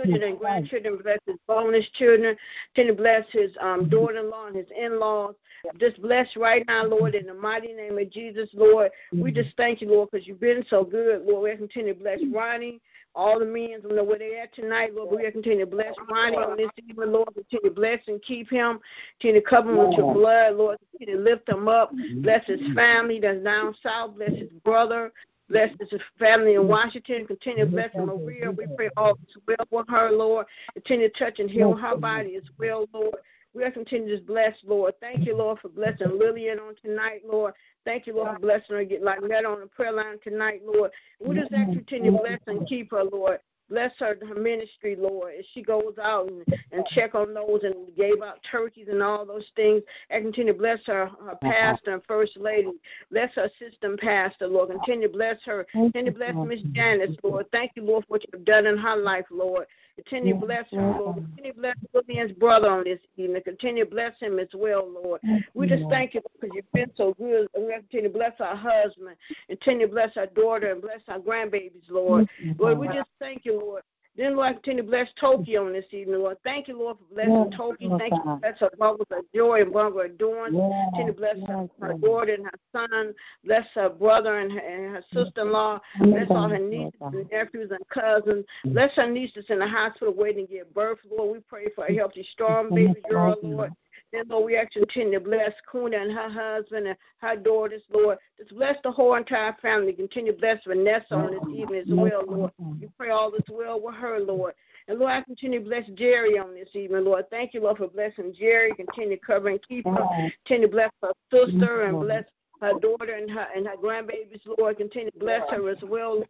[0.06, 2.36] children and grandchildren, bless his bonus children,
[2.74, 3.90] continue to bless his um, mm-hmm.
[3.90, 5.36] daughter-in-law and his in-laws.
[5.80, 8.92] Just bless right now, Lord, in the mighty name of Jesus, Lord.
[9.12, 9.36] We mm-hmm.
[9.36, 11.52] just thank you, Lord, because you've been so good, Lord.
[11.52, 12.80] We continue to bless Ronnie,
[13.16, 15.10] all the men, don't know where they're at tonight, Lord.
[15.10, 17.30] We continue to bless Ronnie on this evening, Lord.
[17.34, 18.80] Continue to bless and keep him.
[19.20, 20.78] Continue to cover him with your blood, Lord.
[20.92, 21.92] Continue to lift him up.
[21.94, 22.22] Mm-hmm.
[22.22, 24.16] Bless his family that's down south.
[24.16, 25.12] Bless his brother.
[25.50, 27.26] Bless his family in Washington.
[27.26, 28.52] Continue to bless Maria.
[28.52, 30.46] We pray all is well with her, Lord.
[30.74, 33.16] Continue to touch and heal her body as well, Lord.
[33.54, 34.94] We are continuing to bless, Lord.
[35.00, 37.54] Thank you, Lord, for blessing Lillian on tonight, Lord.
[37.86, 40.92] Thank you, Lord, for blessing her get like that on the prayer line tonight, Lord.
[41.20, 43.40] We just ask you to continue to bless and keep her, Lord.
[43.70, 47.76] Bless her, her ministry, Lord, as she goes out and, and check on those and
[47.96, 49.82] gave out turkeys and all those things.
[50.10, 52.72] And continue to bless her, her pastor and first lady.
[53.12, 54.72] Bless her assistant pastor, Lord.
[54.72, 55.66] Continue to bless her.
[55.72, 57.46] Continue to bless Miss Janice, Lord.
[57.52, 59.68] Thank you, Lord, for what you've done in her life, Lord.
[59.98, 61.16] Continue to bless her, Lord.
[61.16, 63.42] Continue to bless Lillian's brother on this evening.
[63.44, 65.22] Continue bless him as well, Lord.
[65.56, 67.48] We just thank you because you've been so good.
[67.56, 69.16] And we continue to bless our husband.
[69.48, 72.30] Continue to bless our daughter and bless our grandbabies, Lord.
[72.60, 73.82] Lord, we just thank you, Lord.
[74.18, 76.38] Then, Lord, continue to bless Toki on this evening, Lord.
[76.44, 77.88] Thank you, Lord, for blessing Toki.
[78.00, 80.54] Thank you for blessing her mother with her joy and what we're doing.
[80.96, 83.14] Continue to bless her, her daughter and her son.
[83.46, 85.80] Bless her brother and her, and her sister-in-law.
[86.00, 88.44] Bless all her nieces and nephews and cousins.
[88.66, 91.34] Bless her niece that's in the hospital waiting to give birth, Lord.
[91.34, 93.72] We pray for a healthy, strong baby girl, Lord.
[94.14, 98.18] Then, Lord, we actually continue to bless Kuna and her husband and her daughters, Lord.
[98.38, 99.92] Just bless the whole entire family.
[99.94, 102.52] Continue to bless Vanessa on this evening as well, Lord.
[102.80, 104.54] You pray all is well with her, Lord.
[104.88, 107.30] And Lord, I continue to bless Jerry on this evening, Lord.
[107.30, 108.74] Thank you, Lord, for blessing Jerry.
[108.76, 110.30] Continue to cover and keep her.
[110.46, 112.24] Continue to bless her sister and bless
[112.62, 114.78] her daughter and her and her grandbabies, Lord.
[114.78, 116.24] Continue to bless her as well.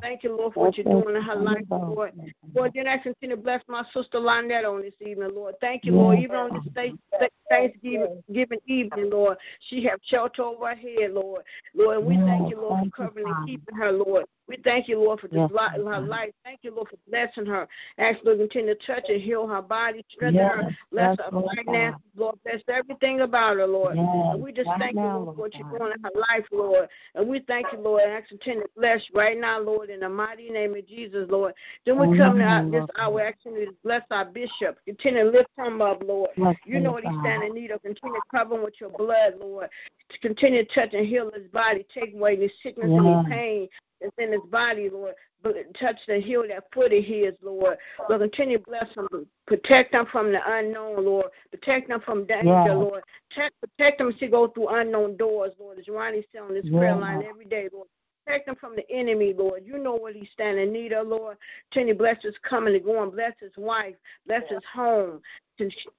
[0.00, 2.12] Thank you, Lord, for what you're doing in her life, Lord.
[2.54, 5.54] Lord, then I continue to bless my sister Lynette on this evening, Lord.
[5.60, 6.18] Thank you, Lord.
[6.18, 6.92] Even on this
[7.50, 9.38] Thanksgiving giving evening, Lord.
[9.68, 11.42] She have shelter over her head, Lord.
[11.74, 14.24] Lord, we thank you, Lord, for covering and keeping her, Lord.
[14.48, 15.70] We thank you, Lord, for this yes.
[15.76, 16.30] her life.
[16.42, 17.68] Thank you, Lord, for blessing her.
[17.98, 20.54] Ask Lord, continue to touch and heal her body, strengthen yes.
[20.54, 22.38] her, bless yes, her finances, Lord.
[22.44, 23.96] Bless everything about her, Lord.
[23.96, 24.06] Yes.
[24.08, 26.46] And we just right thank now, you, Lord, for what you're doing in her life,
[26.50, 26.88] Lord.
[27.14, 30.48] And we thank you, Lord, ask continue to bless right now, Lord, in the mighty
[30.48, 31.52] name of Jesus, Lord.
[31.84, 34.78] Then we come out this hour asking you to bless our bishop.
[34.86, 36.30] Continue to lift him up, Lord.
[36.64, 37.82] You know what he's standing in need of.
[37.82, 39.68] Continue to cover him with your blood, Lord.
[40.22, 41.86] Continue to touch and heal his body.
[41.92, 43.68] Take away his sickness and his pain
[44.00, 45.14] that's in his body, Lord.
[45.80, 47.78] Touch and heal that foot of his, Lord.
[48.08, 49.26] Lord, continue to bless him.
[49.46, 51.26] Protect him from the unknown, Lord.
[51.50, 52.72] Protect him from danger, yeah.
[52.72, 53.02] Lord.
[53.30, 55.78] Protect, protect them to go through unknown doors, Lord.
[55.78, 56.78] As Ronnie said on this yeah.
[56.78, 57.86] prayer line every day, Lord.
[58.26, 59.62] Protect him from the enemy, Lord.
[59.64, 61.36] You know what he's standing in need of, Lord.
[61.72, 63.10] Continue bless his coming and going.
[63.10, 63.94] Bless his wife.
[64.26, 65.22] Bless his home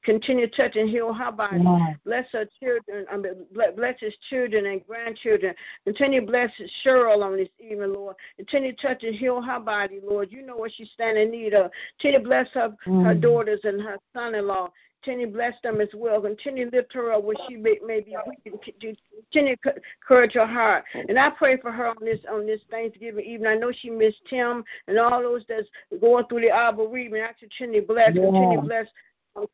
[0.03, 1.63] continue to touch and heal her body.
[2.05, 5.53] Bless her children, I mean, bless his children and grandchildren.
[5.83, 6.51] Continue to bless
[6.83, 8.15] Cheryl on this evening, Lord.
[8.37, 10.31] Continue to touch and heal her body, Lord.
[10.31, 11.71] You know what she's standing in need of.
[11.99, 13.05] Continue bless her, mm.
[13.05, 14.69] her daughters and her son-in-law.
[15.01, 16.21] Continue bless them as well.
[16.21, 18.43] Continue to lift her up where she may, may be weak.
[18.43, 20.83] Continue to encourage her heart.
[20.93, 23.47] And I pray for her on this on this Thanksgiving evening.
[23.47, 25.67] I know she missed Tim and all those that's
[26.01, 27.13] going through the arboretum.
[27.13, 28.11] I continue to bless.
[28.13, 28.23] Yeah.
[28.23, 28.87] Continue to bless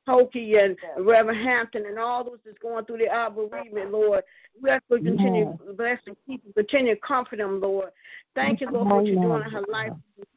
[0.05, 3.89] Pokey and Reverend Hampton and all those that's going through the arboretum, uh-huh.
[3.89, 4.23] Lord.
[4.61, 7.89] We ask for continue to bless and keep them, continue to comfort them, Lord.
[8.35, 9.91] Thank you, Lord, for what you're doing in her life.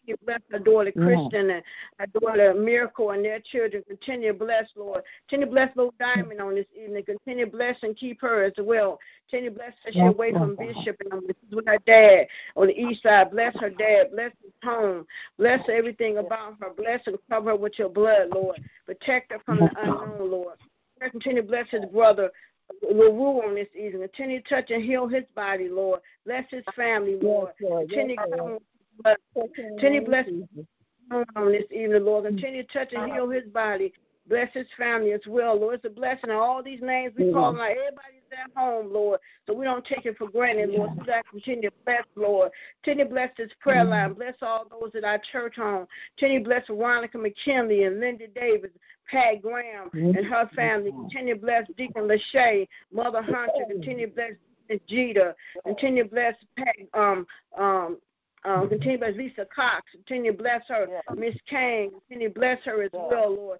[0.07, 1.63] You bless her daughter Kristen and
[1.99, 3.83] her daughter Miracle and their children.
[3.87, 5.03] Continue to bless, Lord.
[5.29, 7.05] Continue to bless Lord Diamond on this evening.
[7.05, 8.99] Continue to bless and keep her as well.
[9.29, 9.93] Continue to bless her.
[9.93, 12.27] She's away from Bishop and this is with her dad
[12.57, 13.31] on the east side.
[13.31, 14.13] Bless her dad.
[14.13, 15.07] Bless his home.
[15.37, 16.71] Bless everything about her.
[16.77, 18.61] Bless and cover her with your blood, Lord.
[18.87, 20.57] Protect her from the unknown, Lord.
[21.11, 22.31] Continue to bless his brother,
[22.83, 24.03] LaRue on this evening.
[24.03, 26.01] Continue to touch and heal his body, Lord.
[26.25, 27.53] Bless his family, Lord.
[27.61, 30.27] Continue to bless
[31.37, 32.25] on this evening, Lord.
[32.27, 33.93] Continue to touch and heal his body.
[34.29, 35.77] Bless his family as well, Lord.
[35.77, 36.31] It's a blessing.
[36.31, 39.21] All these names we call out, everybody's at home, Lord.
[39.47, 40.91] So we don't take it for granted, Lord.
[40.99, 42.51] So that continue to bless, Lord.
[42.85, 44.13] Continue to bless this prayer line.
[44.13, 45.87] Bless all those at our church home.
[46.19, 48.71] Continue to bless Veronica McKinley and Linda Davis.
[49.11, 50.91] Pat Graham and her family.
[50.91, 53.65] Continue to bless Deacon Lachey, Mother Hunter.
[53.71, 55.35] Continue to bless Jeter.
[55.65, 57.99] Continue to bless Pat, um, um,
[58.45, 59.87] um, continue bless Lisa Cox.
[59.93, 60.87] Continue to bless her.
[61.17, 61.91] Miss Kane.
[62.09, 63.59] Continue to bless her as well, Lord.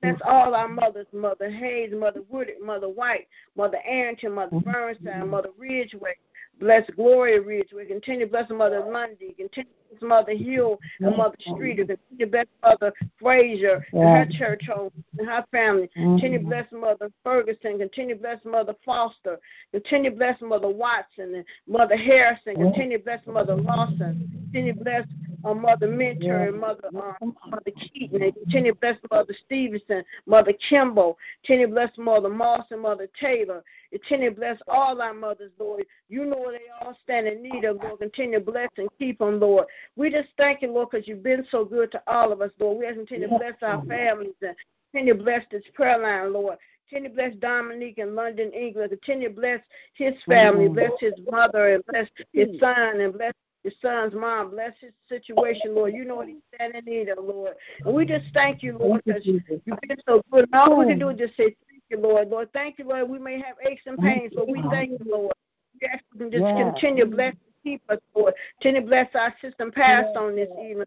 [0.00, 5.50] Bless all our mothers, Mother Hayes, Mother Woodard, Mother White, Mother Arrington, Mother Bernstein, Mother
[5.58, 6.14] Ridgeway.
[6.60, 7.70] Bless Gloria Ridge.
[7.74, 9.34] We Continue to bless Mother Lundy.
[9.36, 11.84] Continue bless Mother Hill and Mother Streeter.
[11.84, 15.90] Continue to bless Mother Frazier and her church home and her family.
[15.96, 16.14] Mm-hmm.
[16.14, 17.78] Continue to bless Mother Ferguson.
[17.78, 19.38] Continue to bless Mother Foster.
[19.72, 22.54] Continue to bless Mother Watson and Mother Harrison.
[22.56, 24.30] Continue to bless Mother Lawson.
[24.52, 25.06] Continue to bless
[25.44, 30.54] uh, Mother Mentor and Mother um, Mother Keaton, and continue to bless Mother Stevenson, Mother
[30.68, 35.52] Kimball, continue to bless Mother Moss and Mother Taylor, continue to bless all our mothers,
[35.58, 35.84] Lord.
[36.08, 37.98] You know they all stand in need of, Lord.
[38.00, 39.66] Continue to bless and keep them, Lord.
[39.96, 42.78] We just thank you, Lord, because you've been so good to all of us, Lord.
[42.78, 44.54] We ask continue to bless our families and
[44.92, 46.58] continue to bless this prayer line, Lord.
[46.88, 48.90] Continue to bless Dominique in London, England.
[48.90, 49.60] Continue to bless
[49.94, 53.32] his family, bless his mother, and bless his son, and bless
[53.64, 54.50] his son's mom.
[54.50, 55.94] Bless his situation, Lord.
[55.94, 57.54] You know what he's standing in need of, Lord.
[57.84, 60.44] And we just thank you, Lord, because you've been so good.
[60.44, 62.28] And all we can do is just say thank you, Lord.
[62.28, 63.08] Lord, thank you, Lord.
[63.08, 65.32] We may have aches and pains, but we thank you, Lord.
[65.80, 68.34] We ask you to just continue to bless and keep us, Lord.
[68.60, 70.84] Continue to bless our sister passed on this evening.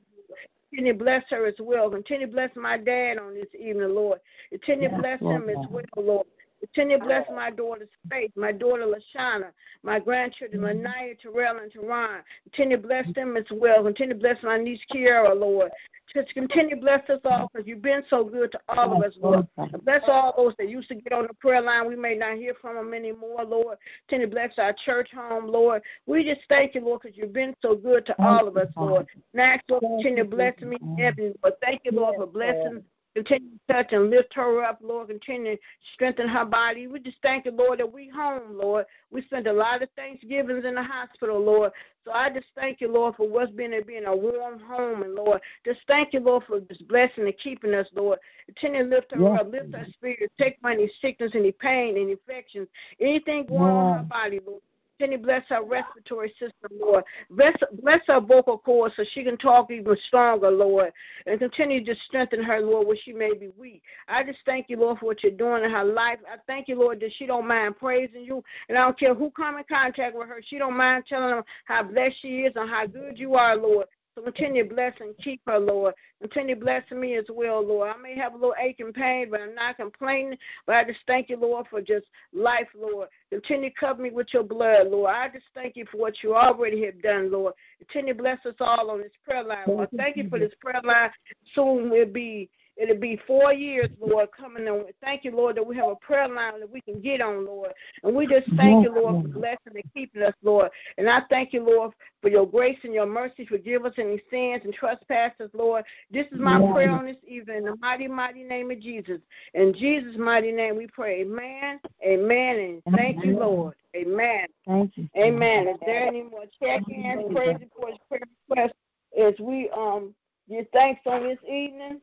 [0.70, 1.90] Continue to bless her as well.
[1.90, 4.20] Continue to bless my dad on this evening, Lord.
[4.52, 6.28] Continue to bless him as well, Lord.
[6.60, 9.52] Continue to bless my daughter's faith, my daughter Lashana,
[9.84, 12.22] my grandchildren, Lanaya, Terrell, and Teron.
[12.46, 13.84] Continue to bless them as well.
[13.84, 15.72] Continue to bless my niece Kiara, Lord.
[16.13, 19.13] Just continue to bless us all because you've been so good to all of us,
[19.22, 19.46] Lord.
[19.58, 21.88] And bless all those that used to get on the prayer line.
[21.88, 23.78] We may not hear from them anymore, Lord.
[24.08, 25.82] Continue to bless our church home, Lord.
[26.06, 29.06] We just thank you, Lord, because you've been so good to all of us, Lord.
[29.34, 31.56] Next, Lord, continue to bless me, Ebony, Lord.
[31.62, 32.84] Thank you, Lord, for blessing
[33.17, 35.08] Continue to touch and lift her up, Lord.
[35.08, 35.62] Continue to
[35.95, 36.86] strengthen her body.
[36.86, 38.86] We just thank you, Lord, that we home, Lord.
[39.10, 41.71] We spent a lot of Thanksgivings in the hospital, Lord.
[42.06, 45.15] So I just thank you, Lord, for what's been there being a warm home, and
[45.15, 48.19] Lord, just thank you, Lord, for this blessing and keeping us, Lord.
[48.45, 52.67] Continue to lift her up, lift her spirit, take any sickness, any pain, any infections,
[53.01, 54.62] anything going on in her body, Lord.
[55.00, 57.04] Continue bless her respiratory system, Lord.
[57.30, 60.92] Bless, bless her vocal cords so she can talk even stronger, Lord.
[61.28, 63.84] And continue to strengthen her, Lord, where she may be weak.
[64.08, 66.18] I just thank you, Lord, for what you're doing in her life.
[66.28, 68.44] I thank you, Lord, that she don't mind praising you.
[68.70, 70.42] And I don't care who come in contact with her.
[70.44, 73.86] She don't mind telling them how blessed she is and how good you are, Lord.
[74.17, 75.93] So continue to bless and keep her, Lord.
[76.21, 77.93] Continue blessing me as well, Lord.
[77.95, 80.39] I may have a little ache and pain, but I'm not complaining.
[80.65, 83.10] But I just thank you, Lord, for just life, Lord.
[83.30, 85.13] Continue to cover me with your blood, Lord.
[85.13, 87.53] I just thank you for what you already have done, Lord.
[87.77, 89.89] Continue to bless us all on this prayer line, Lord.
[89.95, 91.12] Thank you for this prayer line.
[91.53, 94.86] Soon we'll be It'll be four years, Lord, coming on.
[95.02, 97.72] Thank you, Lord, that we have a prayer line that we can get on, Lord.
[98.04, 100.70] And we just thank you, Lord, for blessing and keeping us, Lord.
[101.00, 103.46] And I thank you, Lord, for your grace and your mercy.
[103.46, 105.86] Forgive us any sins and trespasses, Lord.
[106.12, 109.20] This is my prayer on this evening in the mighty, mighty name of Jesus.
[109.56, 111.22] In Jesus' mighty name we pray.
[111.22, 111.80] Amen.
[112.06, 112.82] Amen.
[112.86, 113.74] And thank you, Lord.
[113.96, 114.46] Amen.
[114.68, 115.10] Thank you.
[115.18, 115.68] Amen.
[115.68, 118.78] Is there any more check-ins, praise reports, prayer requests
[119.20, 120.13] as we um
[120.48, 122.02] give thanks on this evening?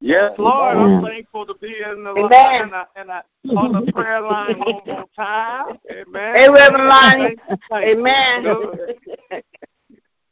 [0.00, 3.22] Yes, Lord, I'm thankful to be in the line and, I, and I,
[3.56, 5.76] on the prayer line one more time.
[5.90, 6.34] Amen.
[6.36, 7.36] Hey, Reverend Lonnie.
[7.72, 8.44] Amen.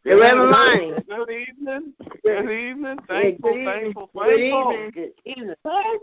[0.05, 0.93] Hey, Reverend Lonnie.
[1.09, 1.95] Good evening.
[2.25, 2.99] Good evening.
[3.09, 4.73] Thankful, good thankful, Good thankful.
[4.73, 4.91] evening.
[4.95, 5.55] Good evening.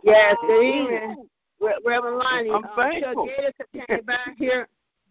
[0.03, 1.27] Yes, good evening.
[1.85, 2.49] Reverend Lonnie.
[2.49, 3.25] I'm uh, Chuck thankful.
[3.27, 4.67] Gator came by here.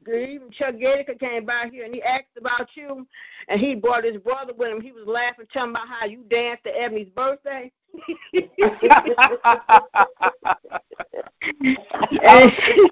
[0.08, 0.50] Evening.
[0.50, 3.06] Chuck Gator came by here and he asked about you,
[3.48, 4.80] and he brought his brother with him.
[4.80, 7.70] He was laughing, telling about how you danced at Ebony's birthday.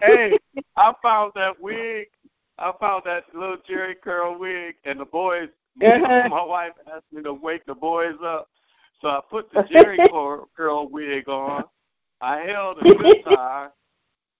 [0.00, 0.38] Hey,
[0.76, 2.08] I found that wig.
[2.58, 5.48] I found that little Jheri curl wig, and the boys.
[5.82, 6.28] Uh-huh.
[6.28, 8.48] My wife asked me to wake the boys up,
[9.00, 11.64] so I put the Jheri curl, curl wig on.
[12.20, 13.72] I held a guitar,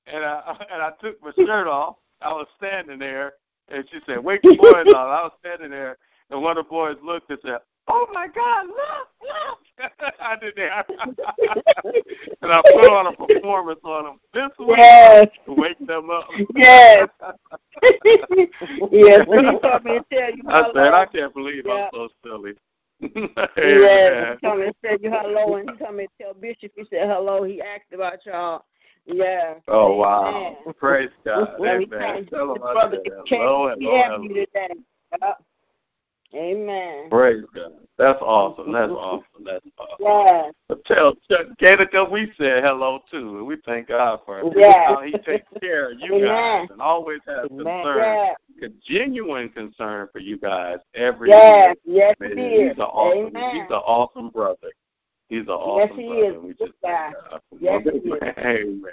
[0.06, 1.96] and I and I took my shirt off.
[2.22, 3.34] I was standing there,
[3.68, 5.96] and she said, "Wake the boys up." I was standing there,
[6.30, 9.58] and one of the boys looked and said, "Oh my God, look, look!"
[10.20, 10.86] I did that,
[12.42, 15.28] and I put on a performance on them this week Yes.
[15.46, 16.28] to wake them up.
[16.54, 17.08] Yes.
[17.82, 20.72] yes, and he told me to tell you I hello.
[20.74, 21.84] said, I can't believe Yeah.
[21.84, 22.52] I'm so silly.
[23.00, 24.36] Yes, Amen.
[24.40, 26.84] he told me to tell you hello, and he told me to tell Bishop he
[26.90, 27.42] said hello.
[27.44, 28.64] He asked about y'all.
[29.06, 29.54] Yeah.
[29.68, 30.28] Oh wow!
[30.28, 30.74] Amen.
[30.78, 31.58] Praise God!
[31.60, 32.26] Me Amen.
[32.26, 34.28] Tell them I said hello, hello, hello.
[34.28, 34.68] today.
[36.34, 37.10] Amen.
[37.10, 37.72] Praise God!
[37.98, 38.72] That's awesome.
[38.72, 39.44] That's awesome.
[39.44, 39.96] That's awesome.
[39.98, 40.50] Yeah.
[40.68, 44.94] But tell Chuck Gator we said hello too, and we thank God for Yeah.
[44.94, 46.26] how He takes care of you Amen.
[46.28, 48.34] guys and always has concern, Yeah.
[48.62, 51.74] a genuine concern for you guys every Yes.
[51.84, 51.92] day.
[51.92, 52.36] Yes, is.
[52.38, 53.26] He's an awesome.
[53.26, 53.54] Amen.
[53.56, 54.70] He's an awesome brother.
[55.30, 56.34] He's an awesome he brother.
[56.34, 56.42] is.
[56.42, 57.12] We just guy.
[57.12, 58.22] thank God for Yes, he is.
[58.38, 58.92] Amen.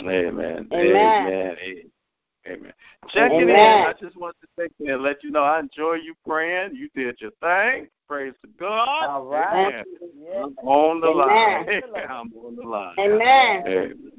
[0.00, 0.68] Amen.
[0.70, 0.70] Amen.
[0.72, 1.56] Amen.
[1.62, 1.84] Amen.
[2.48, 2.72] Amen.
[3.14, 3.56] Checking in.
[3.56, 6.74] I just want to check in and let you know I enjoy you praying.
[6.74, 7.86] You did your thing.
[8.08, 9.08] Praise to God.
[9.08, 9.52] All right.
[9.52, 9.84] Amen.
[10.36, 11.14] I'm on the Amen.
[11.16, 11.82] line.
[12.10, 12.94] I'm on the line.
[12.98, 13.62] Amen.
[13.66, 14.12] Amen.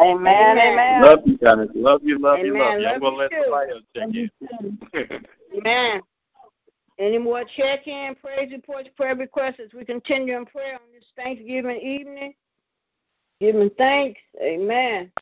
[0.00, 1.02] Amen, amen.
[1.02, 1.68] Love you guys.
[1.74, 2.86] Love you, love you, love you.
[2.88, 3.44] I'm Love gonna let you too.
[3.44, 5.26] somebody else check in.
[5.58, 6.00] Amen.
[6.98, 11.80] Any more check-in, praise reports, prayer requests as we continue in prayer on this Thanksgiving
[11.80, 12.34] evening?
[13.40, 14.20] Giving thanks.
[14.42, 15.12] Amen.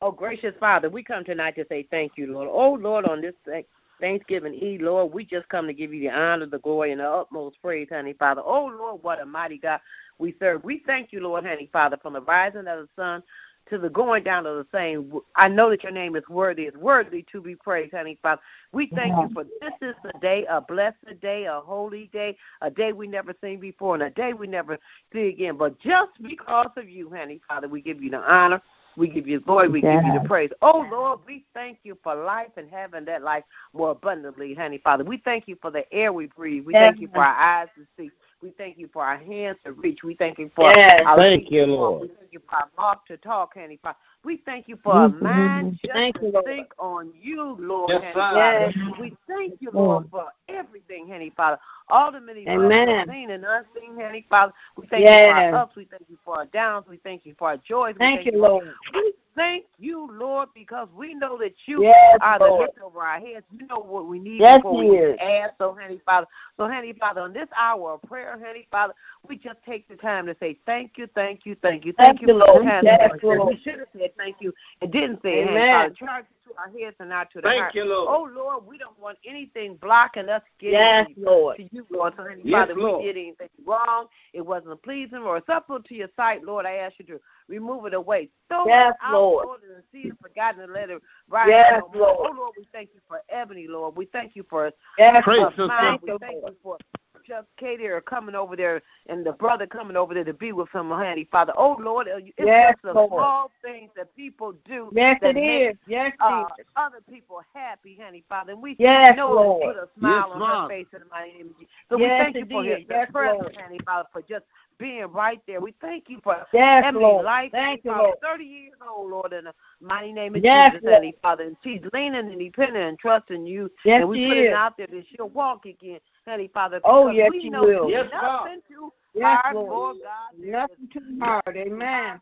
[0.00, 2.48] Oh, gracious Father, we come tonight to say thank you, Lord.
[2.50, 3.66] Oh, Lord, on this Thank-
[4.00, 7.08] Thanksgiving Eve, Lord, we just come to give you the honor, the glory, and the
[7.08, 8.42] utmost praise, honey, Father.
[8.44, 9.80] Oh, Lord, what a mighty God
[10.18, 10.64] we serve.
[10.64, 13.22] We thank you, Lord, honey, Father, from the rising of the sun
[13.70, 15.12] to the going down of the same.
[15.36, 18.42] I know that your name is worthy, is worthy to be praised, honey, Father.
[18.72, 22.70] We thank you for this is a day, a blessed day, a holy day, a
[22.70, 24.78] day we never seen before, and a day we never
[25.12, 25.56] see again.
[25.56, 28.60] But just because of you, honey, Father, we give you the honor.
[28.96, 29.68] We give you glory.
[29.68, 30.50] We give you the praise.
[30.62, 35.02] Oh, Lord, we thank you for life and having that life more abundantly, honey, Father.
[35.02, 36.64] We thank you for the air we breathe.
[36.64, 38.10] We thank you for our eyes to see.
[38.44, 40.04] We thank you for our hands to reach.
[40.04, 41.00] We thank you for Yes.
[41.06, 41.80] our Thank feet you, to walk.
[41.80, 42.02] Lord.
[42.02, 43.96] We thank you for our mouth to talk, honey, Father.
[44.22, 45.24] We thank you for a mm-hmm.
[45.24, 46.44] mind just Thank to Lord.
[46.44, 48.20] think on you, Lord, Yes, honey, sir.
[48.20, 49.00] Father.
[49.00, 51.58] We thank you, Lord, for everything, honey, Father.
[51.88, 53.08] All the many Amen.
[53.10, 54.52] seen and unseen, honey, Father.
[54.76, 55.76] We thank you for our ups.
[55.76, 56.84] We thank you for our downs.
[56.86, 57.94] We thank you for our joys.
[57.94, 58.68] We Thank you, for- Lord.
[58.92, 62.60] we thank you, Lord, because we know that you Yes, are the Lord.
[62.62, 63.44] lift over our heads.
[63.58, 65.18] You know what we need Yes, before we is.
[65.20, 65.54] ask.
[65.58, 66.26] So, honey, Father.
[66.56, 68.94] So, honey, Father, on this hour of prayer, honey, Father,
[69.28, 72.22] we just take the time to say thank you, thank you, thank you, Thank thank,
[72.22, 72.64] you, Lord.
[72.64, 75.70] time Yes, that we should have said thank you and didn't say it, honey, Amen.
[75.70, 75.94] Father.
[75.94, 77.74] Charge to our heads and not to the Thank heart.
[77.74, 78.08] you, Lord.
[78.10, 81.56] Oh Lord, we don't want anything blocking us getting Yes, to, Lord.
[81.56, 82.14] to you, Lord.
[82.16, 83.00] So, Heavenly Yes, Father, Lord.
[83.00, 86.66] we did anything wrong, it wasn't pleasing or acceptable to your sight, Lord.
[86.66, 88.28] I ask you to remove it away.
[88.48, 89.46] Throw Yes, it out, Lord.
[89.46, 92.08] Lord, and see it forgotten and let it rise Yes, no more.
[92.08, 92.28] Lord.
[92.30, 93.96] Oh Lord, we thank you for Ebony, Lord.
[93.96, 95.54] We thank you for Yes, Praise Lord.
[95.78, 96.52] Thank We you, thank Lord.
[96.52, 96.78] you for
[97.26, 100.68] just Katie are coming over there and the brother coming over there to be with
[100.74, 101.52] him, honey, Father.
[101.56, 105.70] Oh Lord, it's Yes, just the small things that people do Yes, that it make
[105.72, 105.76] is.
[105.86, 106.66] Yes, uh, it is.
[106.76, 108.52] other people happy, honey, Father.
[108.52, 109.62] And we Yes, know Lord.
[109.62, 110.60] it put a smile Yes, on Lord.
[110.62, 111.72] her face in the mighty name of Jesus.
[111.90, 112.78] So Yes, we thank you it for did.
[112.78, 113.56] his Yes, presence, Lord.
[113.60, 114.44] honey, Father, for just
[114.78, 115.60] being right there.
[115.60, 117.24] We thank you for Yes, Emily's Lord.
[117.24, 118.16] life, Thank you, Lord.
[118.22, 120.96] 30 years old, Lord, in the mighty name of Yes, Jesus, Lord.
[120.96, 121.44] honey, Father.
[121.44, 123.70] And she's leaning and depending and trusting you.
[123.84, 124.46] Yes, and we she put is.
[124.48, 126.80] it out there that she'll walk again, honey, Father.
[126.84, 127.88] Oh, yes, we she know will.
[127.88, 128.44] there's Yes, God.
[128.44, 129.70] nothing too Yes, hard Lord.
[129.70, 130.38] for God.
[130.38, 131.56] Nothing too hard.
[131.56, 132.20] Amen.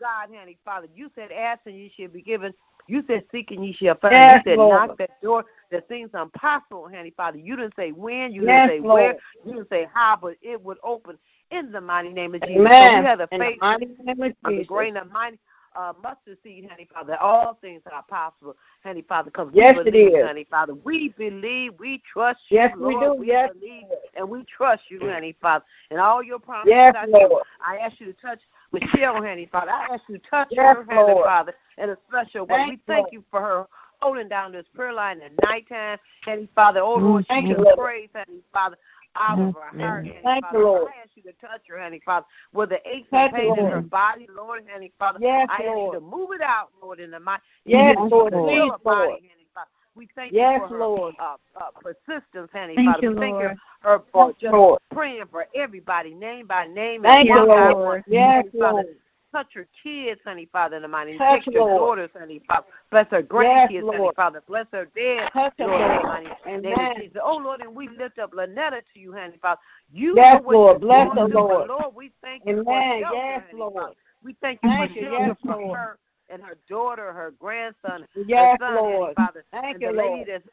[0.00, 0.88] God, honey, Father.
[0.94, 2.52] You said, ask and you shall be given.
[2.88, 4.14] You said, seek and ye shall find.
[4.14, 4.88] Yes, you said, Lord.
[4.88, 7.38] knock that door that seems impossible, honey, Father.
[7.38, 10.60] You didn't say when, you Yes, didn't say where, you didn't say how, but it
[10.60, 11.18] would open
[11.50, 12.56] in the mighty name of Jesus.
[12.56, 12.98] So Amen.
[13.00, 14.66] we have the In the faith mighty name of of the Jesus.
[14.66, 15.38] grain of mighty
[15.76, 17.16] uh, mustard seed, honey, Father.
[17.20, 20.26] All things are possible, honey, Father, because Yes, we believe, is.
[20.26, 20.74] honey, Father.
[20.74, 23.18] We believe, we trust you, Yes, you, we Lord.
[23.18, 23.24] do.
[23.24, 23.50] Yes.
[23.52, 23.84] believe,
[24.16, 25.64] and we trust you, honey, Father.
[25.90, 27.12] And all your promises Yes, true.
[27.12, 27.44] Lord.
[27.66, 28.40] I ask you to touch
[28.72, 29.70] Michelle, honey, Father.
[29.70, 31.24] I ask you to touch Yes, her, honey, Lord.
[31.24, 32.56] Father, in a special way.
[32.56, 33.12] Thank we you, thank Lord.
[33.12, 33.66] you for her
[34.00, 36.80] holding down this prayer line at nighttime, honey, Father.
[36.80, 37.78] Oh, Lord, Thank she Lord.
[37.78, 38.76] prays, honey, Father.
[39.14, 40.58] Out of her heart, honey, Thank Father.
[40.58, 40.88] you, Lord.
[40.96, 43.64] I ask you to touch her, honey, Father, with the aches Touch and pains in
[43.66, 43.70] her.
[43.72, 45.18] her body, Lord, honey, Father.
[45.20, 47.42] Yes, I ask you to move it out, Lord, in the mind.
[47.66, 48.32] Yes, name of Lord.
[48.32, 48.44] Jesus.
[48.46, 49.20] Please, Heal her body, Lord.
[49.20, 49.68] honey, Father.
[49.94, 51.14] We thank Yes, you for her Lord.
[51.18, 53.02] Uh, uh, persistence, honey, Thank Father.
[53.02, 53.50] you, we thank Lord.
[53.50, 54.80] you her for Yes, just Lord.
[54.94, 57.86] praying for everybody, name by name, Thank and you, one by Lord.
[57.86, 58.04] one.
[58.08, 58.86] Yes, Honey, Father, Lord.
[59.32, 61.18] Touch her kids, honey, Father, in the mighty name.
[61.18, 61.80] Touch, her Lord.
[61.80, 62.66] daughters, honey, Father.
[62.90, 64.42] Bless her Yes, grandkids, honey, Father.
[64.46, 66.06] Bless her dad, Touch her, Lord, in the Lord.
[66.06, 66.92] mighty name Amen.
[66.96, 67.20] Jesus.
[67.24, 69.60] Oh, Lord, and we lift up Lynetta to you, honey, Father.
[69.92, 70.80] You Yes, know what Lord.
[70.80, 71.68] Bless her, Lord.
[71.68, 73.00] Lord, we thank you for Amen.
[73.00, 73.74] shelter, Yes, honey, Lord.
[73.74, 73.94] Father.
[74.22, 75.10] We thank you Thank for you.
[75.10, 75.78] Yes, for Lord.
[75.78, 75.98] her
[76.30, 79.14] and her daughter, her grandson, Yes, her son, honey, Lord.
[79.16, 79.44] Father.
[79.50, 80.28] Thank and you, the lady Lord.
[80.28, 80.44] that's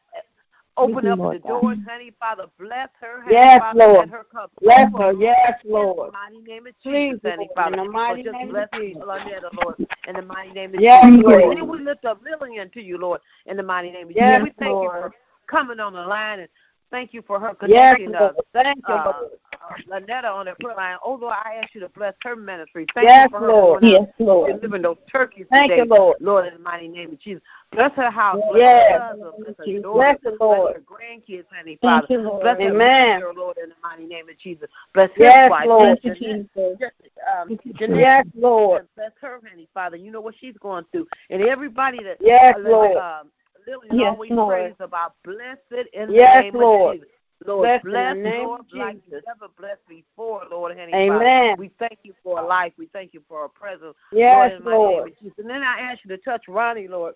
[0.79, 1.61] open up Lord the God.
[1.61, 2.45] doors, honey, Father.
[2.57, 3.79] Bless her, honey, Yes, Father.
[3.79, 4.09] Lord.
[4.09, 5.13] Her cup Bless her.
[5.13, 5.97] Yes, Lord.
[5.97, 6.13] In the Lord.
[6.13, 7.77] mighty name of Please, Jesus, honey, Lord, Father.
[7.77, 9.03] in the mighty so name bless of Jesus.
[9.03, 9.75] Lynetta, Lord,
[10.07, 11.23] in the mighty name of Yes, Jesus.
[11.23, 11.41] Lord.
[11.43, 14.41] And then we lift up Lillian to you, Lord, in the mighty name of Yes,
[14.41, 14.43] Jesus.
[14.59, 14.95] We thank Lord.
[14.95, 15.11] you for
[15.47, 16.49] coming on the line and
[16.91, 18.35] thank you for her Yes, connecting Lord.
[18.53, 19.07] Thank you, Lord.
[19.07, 19.48] uh,
[19.87, 20.97] Lynetta on the prayer line.
[21.03, 22.85] Oh Lord, I ask you to bless her ministry.
[22.95, 23.83] Thank Yes, you for her Lord.
[23.83, 24.51] out Yes, Lord.
[24.51, 25.81] delivering those turkeys Thank today.
[25.83, 26.17] you, Lord.
[26.19, 27.41] Lord, in the mighty name of Jesus.
[27.71, 28.91] Bless her house, bless Yes.
[28.91, 32.07] her husband, bless her daughter, Bless the bless her grandkids, honey, Father.
[32.07, 32.41] Thank you, Lord.
[32.41, 33.19] Bless her Amen.
[33.19, 34.67] minister, Lord, in the mighty name of Jesus.
[34.93, 35.99] Bless his wife, Lord.
[36.01, 36.91] bless Thank you, Jesus.
[37.39, 38.87] um, Jeanette, Yes, Lord.
[38.95, 39.97] bless her, honey, Father.
[39.97, 41.07] You know what she's going through.
[41.29, 42.97] And everybody that Yes, uh, Lord.
[42.97, 43.31] um,
[43.67, 44.49] Lillian Yes, always Lord.
[44.49, 46.95] prays about blessed in Yes, the name Lord.
[46.95, 47.09] of Jesus.
[47.45, 49.23] Lord, Bless bless, the name Lord, of like you Jesus.
[49.27, 51.23] never blessed before, Lord, honey, Father.
[51.23, 51.55] Amen.
[51.57, 52.73] We thank you for a life.
[52.77, 53.95] We thank you for our presence.
[54.11, 55.07] Yes, Lord, in my name Lord.
[55.07, 55.37] of Jesus.
[55.37, 57.15] And then I ask you to touch Ronnie, Lord,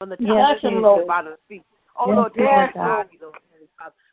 [0.00, 1.00] from the top Yes, of his Lord.
[1.00, 1.64] to the bottom of his feet.
[1.98, 2.74] Oh, Yes, Lord, touch God.
[2.74, 3.34] body, Lord.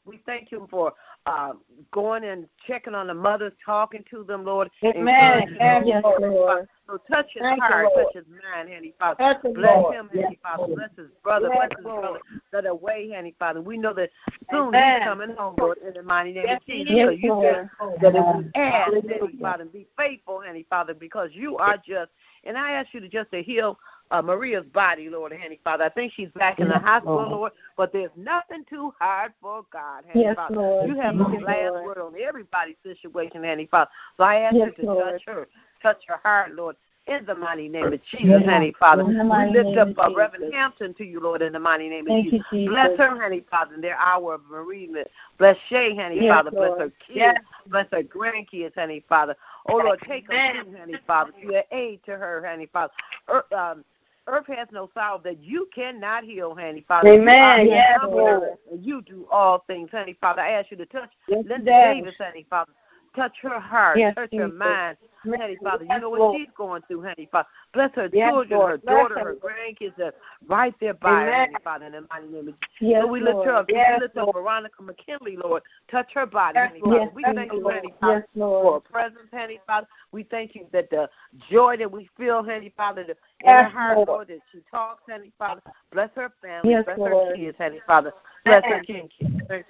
[0.05, 0.93] We thank you for
[1.25, 1.53] uh,
[1.91, 4.69] going and checking on the mothers, talking to them, Lord.
[4.83, 5.57] Amen.
[5.59, 6.21] Yes, Lord.
[6.21, 6.67] Lord.
[6.87, 8.07] So touch his Thank heart, Lord.
[8.13, 9.17] touch his mind, Heavenly Father.
[9.17, 9.95] Touch Bless Lord.
[9.95, 10.67] him, Heavenly Father.
[10.75, 11.49] Bless his brother.
[11.51, 12.01] Yes, Bless his Lord.
[12.01, 12.19] brother
[12.51, 13.61] that away, Heavenly Father.
[13.61, 14.11] We know that
[14.51, 15.01] soon Amen.
[15.01, 16.93] he's coming home, Lord, in the mighty name Yes, of Jesus.
[16.93, 17.69] is, So you Lord.
[18.01, 18.93] that if we ask.
[18.93, 22.11] Heavenly Father, be faithful, Heavenly Father, because you are just.
[22.43, 23.79] And I ask you to just to heal
[24.11, 25.83] uh, Maria's body, Lord, Heavenly Father.
[25.83, 27.31] I think she's back in the Yes, hospital, Lord.
[27.31, 30.55] Lord, but there's nothing too hard for God, Heavenly Yes, Father.
[30.55, 30.89] Lord.
[30.89, 31.85] You have the last Lord.
[31.85, 33.89] word on everybody's situation, Heavenly Father.
[34.17, 35.13] So I ask Yes, you to Lord.
[35.13, 35.47] touch her,
[35.81, 36.75] touch her heart, Lord.
[37.07, 38.73] In the mighty name of Jesus, Yes.
[38.79, 39.03] Father.
[39.03, 42.31] We lift up uh, Reverend Hampton to you, Lord, in the mighty name of Thank
[42.31, 42.39] Jesus.
[42.51, 42.73] you, Jesus.
[42.73, 45.07] Bless her, Heavenly Father, in their hour of bereavement.
[45.37, 46.49] Bless Shay, Yes, Father.
[46.49, 47.37] Bless her kids.
[47.69, 49.35] Bless her grandkids, Heavenly Father.
[49.67, 51.31] Oh, Lord, take her, too, Father.
[51.39, 52.93] To your aid to her, Heavenly Father.
[53.27, 53.85] Earth, um,
[54.27, 57.13] earth has no sorrow that you cannot heal, honey, Father.
[57.13, 57.65] You Amen.
[57.65, 58.57] the Yes, Lord.
[58.79, 60.41] You do all things, honey, Father.
[60.41, 61.95] I ask you to touch Yes, Linda does.
[61.95, 62.71] Davis, Heavenly Father.
[63.15, 65.85] Touch her heart, Yes, touch her mind, honey, Father.
[65.85, 67.47] You know what she's going through, honey, Father.
[67.75, 68.71] Bless her yes, children, Lord.
[68.71, 69.25] her Bless daughter, her.
[69.25, 70.15] her grandkids that
[70.47, 71.53] right there by Amen.
[71.53, 72.57] her, Father, in the mighty name of Jesus.
[72.79, 73.47] Yes, so we lift Lord.
[73.47, 73.65] her up.
[73.69, 75.61] Yes, we lift up Veronica McKinley, Lord.
[75.91, 77.11] Touch her body, yes, honey, Father.
[77.13, 77.75] we thank you, Lord.
[77.75, 78.63] Honey, Father, yes, Lord.
[78.63, 79.88] for her presence, honey, Father.
[80.13, 81.09] We thank you that the
[81.51, 84.07] joy that we feel, honey, Father, the, yes, in her Lord.
[84.07, 85.61] Lord, that she talks, honey, Father.
[85.91, 86.71] Bless her family.
[86.71, 87.27] Yes, Bless Lord.
[87.27, 88.13] her kids, honey, Father.
[88.45, 89.09] Bless her kids,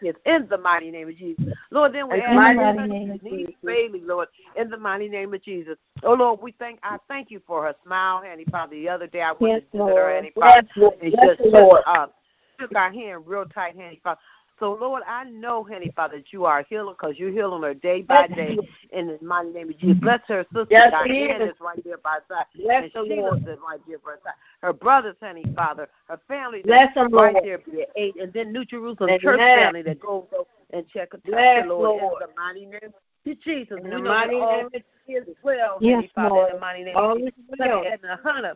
[0.02, 1.42] kids, in the mighty name of Jesus.
[1.72, 3.20] Lord, then we ask mighty name.
[3.64, 5.78] Bailey, Lord, in the mighty name of Jesus.
[6.04, 8.76] Oh, Lord, we thank, I thank you for her smile smile, honey, Father.
[8.76, 11.42] The other day I went yes, to visit her, honey, Father, yes, and yes, just
[11.42, 11.82] Lord.
[11.86, 12.08] Took, uh,
[12.60, 14.20] took our hand real tight, honey, Father.
[14.58, 17.74] So, Lord, I know, honey, Father, that you are a healer because you're healing her
[17.74, 18.58] day by day.
[18.94, 20.68] In the mighty name of Jesus, bless her sister.
[20.70, 21.50] Yes, Diane is.
[21.50, 22.46] is right there by side.
[22.56, 23.40] Bless and the Lord.
[23.40, 24.34] is right there by her side.
[24.62, 28.64] Her brothers, honey, Father, her family bless that's right there by eight, and then New
[28.64, 29.20] Jerusalem Amen.
[29.20, 30.24] Church family that goes
[30.72, 31.20] and check her.
[31.26, 32.22] Bless Lord, Lord.
[32.22, 32.94] In the mighty name
[33.26, 33.80] you Jesus.
[33.84, 34.72] In the mighty name of
[35.08, 35.36] Jesus.
[35.42, 36.50] Well, yes, Father, Lord.
[36.50, 37.34] in the mighty name all of Jesus.
[37.58, 37.84] Well.
[37.84, 38.56] And the hunter,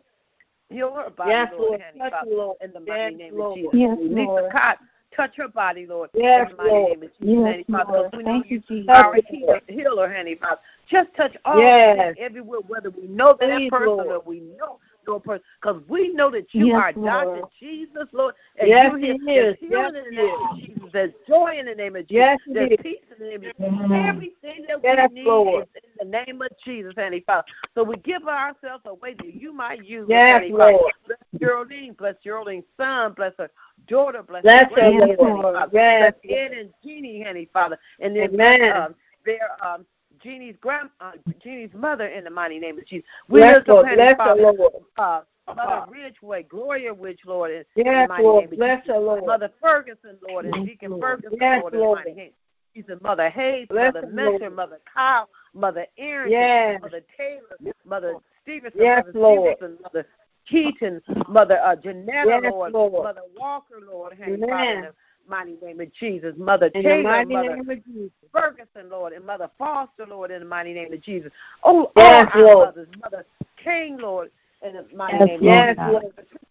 [0.70, 1.82] your body, yes, Lord, Lord.
[1.82, 2.57] Heavenly touch Father, Lord.
[2.61, 3.51] in the mighty yes, name Lord.
[3.51, 3.72] of Jesus.
[3.74, 4.51] Yes, Lisa Lord.
[4.51, 6.89] Cotton, touch her body, Lord, yes, in the mighty Lord.
[6.89, 7.17] name of Jesus.
[7.20, 8.15] Yes, Heavenly Father, Lord.
[8.15, 8.89] we Thank you, Jesus.
[8.89, 10.61] Our healer, healer, honey Father.
[10.88, 12.15] Just touch all yes.
[12.20, 14.07] everywhere, whether we know that Please, person Lord.
[14.07, 14.80] or we know
[15.10, 17.41] to person because we know that you yes, are Lord.
[17.41, 17.51] Dr.
[17.60, 18.36] Jesus, Lord.
[18.57, 19.55] And yes, you're here.
[19.60, 20.89] Healing yes, in the name of Jesus.
[20.91, 22.12] There's joy in the name of Jesus.
[22.12, 23.62] Yes, There's peace in the name of Jesus.
[23.62, 23.93] Mm-hmm.
[23.93, 25.68] Everything that yes, we need Lord.
[25.76, 27.45] is in the name of Jesus, Heavenly Father.
[27.76, 30.76] So we give ourselves away that you might use, yes, Heavenly Lord.
[30.76, 30.93] Father.
[31.07, 31.93] Bless Geraldine.
[31.93, 33.14] Bless Geraldine's son.
[33.14, 33.49] Bless her
[33.88, 34.24] daughter.
[34.24, 35.70] Bless, bless her, her Lord.
[35.74, 37.78] Yes, Bless Ed and Jeannie, Heavenly Father.
[37.99, 38.72] And then, Amen.
[38.76, 38.95] Um,
[39.26, 39.86] their um,
[40.22, 41.11] Jeannie's grand, uh,
[41.41, 43.07] Jeannie's mother in the mighty name of Jesus.
[43.28, 44.74] We bless Lord, bless Father, the Lord.
[44.97, 45.86] Uh, Mother uh-huh.
[45.89, 48.49] Ridgeway, Gloria Ridge, Lord, in yes, the mighty Lord.
[48.49, 48.95] name bless Jesus.
[48.95, 49.26] The Lord.
[49.26, 51.99] Mother Ferguson, Lord, and Deacon Ferguson, yes, Lord, in Lord.
[51.99, 52.32] the mighty name.
[52.76, 56.80] She's a Mother Hayes, bless Mother Mentor, Mother Kyle, Mother Aaron, yes.
[56.82, 57.74] Mother Taylor.
[57.84, 58.13] Mother
[58.43, 59.55] Stevenson, yes, Mother Lord.
[59.57, 60.07] Stevenson, Mother
[60.47, 64.93] Keaton, Mother uh, Janetta, yes, Lord, Lord, Mother Walker, Lord, Hank, Father,
[65.30, 66.36] mighty name of Jesus.
[66.38, 68.12] Mother in Taylor, Mother Jesus.
[68.32, 71.32] Ferguson, Lord, and Mother Foster, Lord, in the mighty name of Jesus.
[71.64, 72.68] Oh, yes, all Lord.
[72.68, 73.26] mothers, Mother
[73.64, 76.01] King, Lord, in the mighty yes, name yes, Jesus,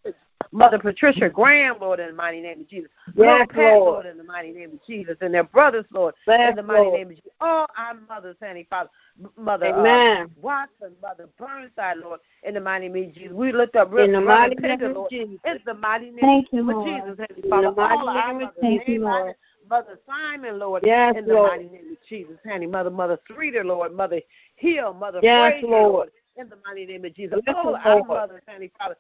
[0.05, 0.15] Lord.
[0.53, 2.91] Mother Patricia Graham, Lord, in the mighty name of Jesus.
[3.15, 3.93] Yes, Lord, Pat, Lord.
[3.95, 5.17] Lord, in the mighty name of Jesus.
[5.21, 6.99] And their brothers, Lord, yes, in the mighty Lord.
[6.99, 7.31] name of Jesus.
[7.41, 8.91] All our mothers, honey, Father.
[9.37, 10.23] Mother uh, Amen.
[10.23, 13.33] Uh, Watson, Mother Burnside, Lord, in the mighty name of Jesus.
[13.33, 15.39] We lift up River, in the mighty name of Jesus.
[15.45, 16.87] It's the mighty name Thank you, Lord.
[16.87, 17.69] Jesus, Heavenly Father.
[17.69, 19.35] In the all mighty name of Thank Lord.
[19.69, 22.67] Mother Simon, Lord, yes, in the mighty name of Jesus, honey.
[22.67, 24.21] Mother, Mother Streeter, Lord, Mother
[24.57, 27.41] Hill, Mother yes, Frazier, Lord in the mighty name of Jesus.
[27.47, 28.97] Yes, oh, our Father, Heavenly Father.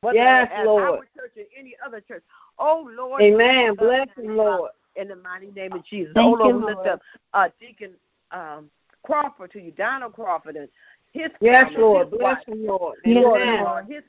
[0.00, 0.84] Whether yes, Lord.
[0.84, 2.22] Our church or any other church.
[2.58, 3.22] Oh, Lord.
[3.22, 3.74] Amen.
[3.74, 4.70] Bless him, Lord.
[4.96, 6.12] In the mighty name of Jesus.
[6.14, 7.00] Thank oh, Lord, we lift up
[7.32, 7.92] uh, Deacon
[8.30, 8.70] um,
[9.02, 10.68] Crawford to you, Donald Crawford, and
[11.12, 12.06] his Yes, family, Lord.
[12.08, 12.96] His bless wife, him, Lord.
[13.06, 13.64] Amen.
[13.64, 14.02] Lord, his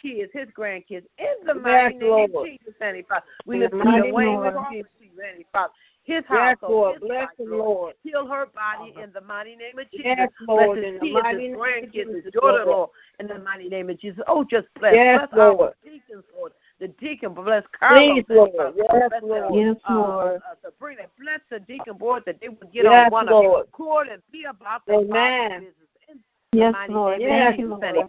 [0.00, 1.04] kids, his grandkids.
[1.18, 2.30] In the yes, mighty name Lord.
[2.34, 3.24] of Jesus, Heavenly Father.
[3.46, 5.72] We lift up Wayne Crawford to you, Heavenly Father
[6.08, 6.72] his yes, household.
[6.72, 7.94] Lord, his bless the Lord.
[8.02, 9.02] Heal her body uh-huh.
[9.02, 10.06] in the mighty name of Jesus.
[10.06, 12.90] Yes, Lord, bless his kids, his grandkids, his daughter in law
[13.20, 14.22] in the mighty name of Jesus.
[14.26, 15.60] Oh, just bless, yes, bless Lord.
[15.60, 16.52] our deacons, Lord.
[16.80, 17.98] The deacon, bless Carlos.
[17.98, 18.52] Please, Lord.
[18.54, 19.42] Bless, yes, bless Lord.
[19.44, 20.36] Them, yes, uh, Lord.
[20.36, 23.66] Uh, Sabrina, bless the deacon board that they would get yes, on one Lord.
[23.66, 25.74] accord and be about their business.
[26.08, 26.20] In
[26.52, 27.18] yes, the Lord.
[27.18, 28.08] Name yes, Jesus, Lord.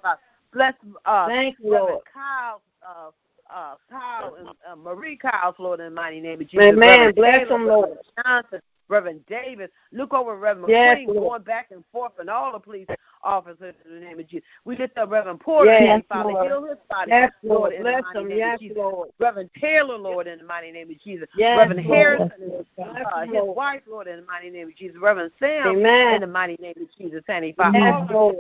[0.54, 0.74] Bless
[1.06, 2.02] uh, Thank Reverend Lord.
[2.14, 2.62] Kyle.
[2.82, 3.12] Uh,
[3.54, 4.36] uh, Kyle,
[4.70, 6.64] uh, Marie Kyle, Florida, in the mighty name of Jesus.
[6.64, 6.80] Amen.
[6.80, 7.98] Reverend Bless Taylor, him, Lord.
[8.24, 9.70] Johnson, Reverend Davis.
[9.92, 11.20] Look over Reverend yes, McQueen Lord.
[11.20, 12.88] going back and forth and all the police
[13.24, 14.46] officers in the name of Jesus.
[14.66, 16.48] We lift up Reverend Porter, yes, Father, Lord.
[16.48, 18.28] heal his body, yes, Lord, Lord in Bless the mighty him.
[18.30, 18.78] name yes, of Jesus.
[18.78, 19.10] Lord.
[19.20, 21.28] Reverend Taylor, Lord, in the mighty name of Jesus.
[21.36, 21.98] Yes, Reverend Lord.
[21.98, 24.98] Harrison, yes, uh, his wife, Lord, in the mighty name of Jesus.
[25.00, 26.16] Reverend Sam, Amen.
[26.16, 27.24] in the mighty name of Jesus.
[27.28, 28.36] And Father, yes, Lord.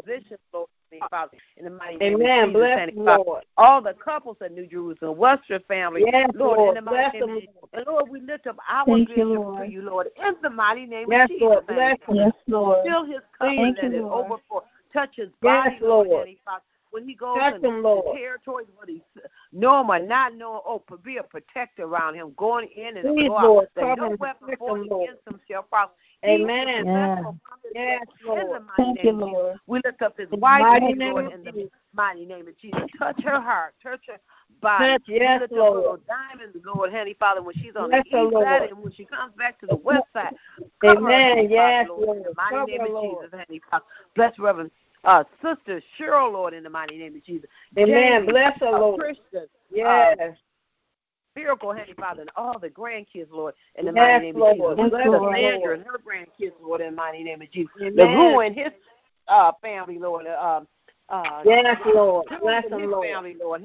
[0.54, 2.44] Lord me, Father, in the mighty name Amen.
[2.44, 2.60] of Jesus.
[2.60, 3.24] Bless Father.
[3.26, 3.44] Lord.
[3.58, 7.30] All the couples in New Jerusalem, Western family, yes, Lord, Lord, in the mighty name
[7.30, 7.54] of Jesus.
[7.74, 11.08] And Lord, we lift up our Thank you, to you, Lord, in the mighty name
[11.10, 11.42] yes, of Jesus.
[11.42, 11.68] Lord.
[11.68, 12.86] Bless yes, Lord.
[12.86, 14.64] Fill his covenant and his overflow.
[14.94, 16.08] Touch his body, yes, Lord.
[16.08, 16.30] Lord
[16.92, 19.02] when he goes Touch territories, what he
[19.52, 23.68] know not know oh, be a protector around him, going in and Please, go out.
[23.76, 25.92] Lord, no weapon formed against himself, shall.
[26.26, 26.86] Amen.
[26.86, 27.22] Yeah.
[27.74, 28.62] Yes, Lord.
[28.78, 29.58] Thank you, Lord.
[29.68, 32.82] We lift up his wife, mighty name, Lord, in the mighty name of Jesus.
[32.98, 33.74] Touch her heart.
[33.82, 34.18] Touch her
[34.62, 34.94] body.
[34.94, 35.76] Touch, yes, lift Lord.
[35.76, 39.06] Little diamonds, Lord, Heavenly Father, when she's on yes, the east side and when she
[39.06, 40.34] comes back to the west side.
[40.82, 41.38] Cover Amen.
[41.38, 42.06] Her, yes, Lord.
[42.06, 42.18] Lord.
[42.18, 43.26] In the mighty cover name of Lord.
[43.26, 43.86] Jesus, Heavenly Father.
[44.16, 44.72] Bless Reverend
[45.06, 47.50] uh, Sister Cheryl, Lord, in the mighty name of Jesus.
[47.78, 48.22] Amen.
[48.22, 49.00] James, Bless her, uh, Lord.
[49.00, 50.18] Christian, uh, yes.
[50.22, 50.32] Uh,
[51.36, 54.52] miracle, Heavenly Father, and all the grandkids, Lord, in the yes, mighty name Lord.
[54.52, 54.78] of Jesus.
[54.78, 55.06] Yes, Let
[55.42, 57.72] Sandra and her grandkids, Lord, in the mighty name of Jesus.
[57.82, 57.96] Amen.
[57.96, 58.06] The
[58.46, 58.72] and his
[59.28, 60.28] uh, family, Lord.
[60.28, 60.62] Uh,
[61.10, 62.28] uh, yes, Lord.
[62.42, 63.08] Bless his Lord.
[63.08, 63.62] family, Lord,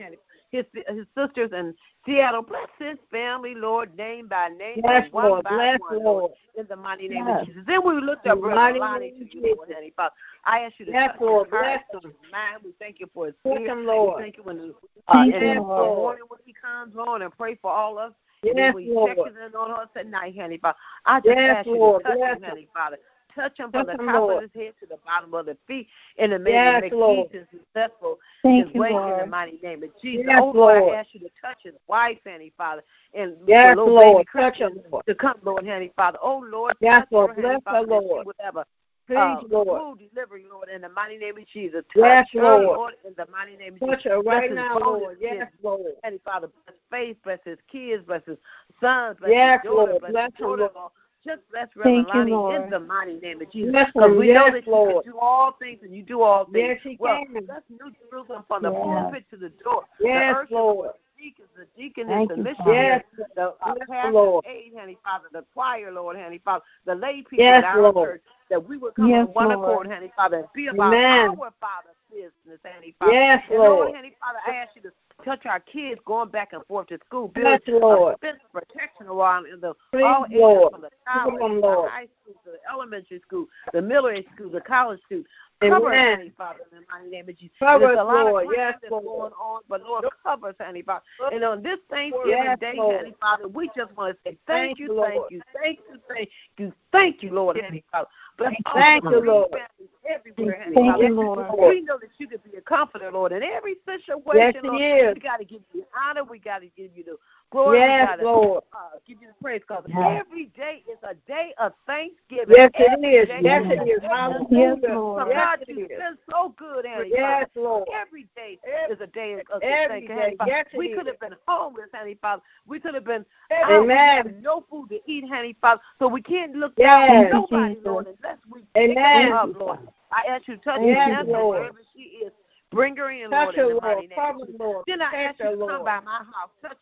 [0.54, 1.74] his his sisters in
[2.06, 2.42] Seattle.
[2.42, 4.80] Bless his family, Lord, name by name.
[4.82, 6.32] Bless one Lord, by bless one, Lord.
[6.56, 7.40] In the mighty name yes.
[7.40, 7.62] of Jesus.
[7.66, 10.14] Then we looked up Brother Lonnie to you, Lord, Heavenly Father.
[10.44, 12.12] I ask you to yes, touch Lord, his heart, bless him.
[12.30, 12.62] mind.
[12.64, 13.72] We thank you for his bless spirit.
[13.72, 14.16] Him, Lord.
[14.16, 14.74] We thank you when,
[15.08, 15.98] uh, yes, and Lord.
[15.98, 18.16] morning when he comes on and pray for all of us.
[18.42, 19.16] Yes, and we Lord.
[19.16, 20.76] check in on us at night, Heavenly Father.
[21.06, 22.02] I just yes, ask you Lord.
[22.02, 22.98] to touch bless him, Heavenly Father
[23.34, 24.44] touch him from Touch the top Lord.
[24.44, 27.30] of his head to the bottom of the feet in the name Yes, of Lord.
[27.32, 30.26] Jesus successful Thank his you, way in the mighty name of Jesus.
[30.28, 30.94] Yes, oh Lord.
[30.94, 32.82] I ask you to touch his wife, Heavenly Father,
[33.14, 34.16] and Yes, Lord.
[34.16, 36.18] baby Touch him, to come, Lord, Heavenly Father.
[36.22, 37.36] Oh Lord, Yes, touch Lord.
[37.36, 38.26] her, Bless her, Father, she Lord.
[38.56, 38.64] a
[39.06, 39.82] Please, uh, Lord.
[39.82, 41.84] smooth delivery, Lord, in the mighty name of Jesus.
[41.92, 42.76] Touch Yes, her, Lord.
[42.78, 44.04] Lord, in the mighty name of Touch Jesus.
[44.04, 45.18] her Bless right his now, Lord.
[45.18, 45.92] kids, Yes, Lord.
[46.02, 48.38] Heavenly Father, bless faith, bless his kids, bless his
[48.80, 50.00] sons, bless Yes, his daughter, Lord.
[50.00, 50.92] bless Bless his her, daughter Lord.
[51.24, 53.70] Just bless Reverend Thank you, Lonnie in the mighty name of Jesus.
[53.72, 54.18] Bless Because him.
[54.18, 55.04] we know Yes, that you Lord.
[55.04, 56.68] can do all things and you do all things.
[56.68, 57.46] Yes, he well, can.
[57.46, 58.82] bless New Jerusalem from the Yes.
[58.82, 59.84] pulpit to the door.
[60.00, 60.90] Yes, the ushers, Lord.
[61.16, 64.44] the deacons, the deaconess, the you, missionaries, Yes, the uh, Bless the Lord.
[64.46, 67.94] aid, Heavenly Father, the choir, Lord, Heavenly Father, the lay people Yes, at our Lord.
[68.10, 69.60] church, that we would come Yes, on one Lord.
[69.60, 71.28] accord, Heavenly Father, and be about Amen.
[71.30, 73.12] our Father's business, Heavenly Father.
[73.12, 73.88] Yes, and Lord, Lord.
[73.94, 74.92] Heavenly Father, I ask you to
[75.24, 78.16] touch our kids going back and forth to school, build Lord.
[78.22, 80.72] a protection around in the Please, all ages Lord.
[80.72, 84.60] from the college, them, the high school, to the elementary school, the middle school, the
[84.60, 85.22] college school.
[85.60, 85.94] Cover us.
[85.94, 87.56] Heavenly Father, in the mighty name of Jesus.
[87.58, 88.46] Cover There's a lot Lord.
[88.46, 89.04] of Yes, that's Lord.
[89.04, 91.02] going on, but Lord, cover us, Heavenly Father.
[91.32, 92.92] And on this Thanksgiving Yes, Day, Lord.
[92.96, 96.00] Heavenly Father, we just want to say thank, Thank you, you, thank you, thank you,
[96.08, 98.08] thank you, thank you, Lord, Heavenly Father.
[98.40, 99.50] All Thank you, Lord.
[99.50, 101.46] families everywhere, Heavenly Thank you, Lord.
[101.58, 104.80] We know that you could be a comforter, Lord, in every situation, Yes, Lord.
[104.80, 105.14] is.
[105.14, 106.24] We got to give you the honor.
[106.24, 107.16] We got to give you the
[107.54, 107.78] glory.
[107.78, 108.64] Yes, we got Lord.
[108.72, 110.20] uh, give you the praise because Yes.
[110.20, 112.56] every day is a day of thanksgiving.
[112.56, 113.28] Yes, it Every is.
[113.28, 114.00] day Yes, is it a is.
[114.00, 114.50] day of Hallelujah.
[114.82, 115.28] Yes, Lord.
[115.28, 115.98] Yes, God, it you've is.
[115.98, 117.88] been so good, Heavenly Yes, Lord.
[117.94, 118.58] Every day
[118.90, 120.14] is a day of Every thanking, day.
[120.14, 120.50] Heavenly Father.
[120.50, 120.96] Yes, it we is.
[120.96, 122.42] could have been homeless, Heavenly Father.
[122.66, 123.24] We could have been
[123.62, 123.82] out.
[123.82, 124.16] We Amen.
[124.16, 125.80] have no food to eat, Heavenly Father.
[125.98, 127.08] So we can't look Yes.
[127.08, 127.86] down on Thank you, nobody, Jesus.
[127.86, 129.28] Lord, unless we pick Amen.
[129.28, 129.78] her up, Lord.
[130.10, 131.58] I ask you to touch Yes, Vanessa Lord.
[131.58, 132.32] wherever she is.
[132.70, 133.84] Bring her in, Touch Lord, her, in the Lord.
[133.84, 134.18] mighty name.
[134.18, 134.56] of Cover, Jesus.
[134.58, 134.84] Lord.
[134.88, 135.84] Then I Protect ask you her, to come Lord.
[135.84, 136.50] by my house.
[136.60, 136.76] Touch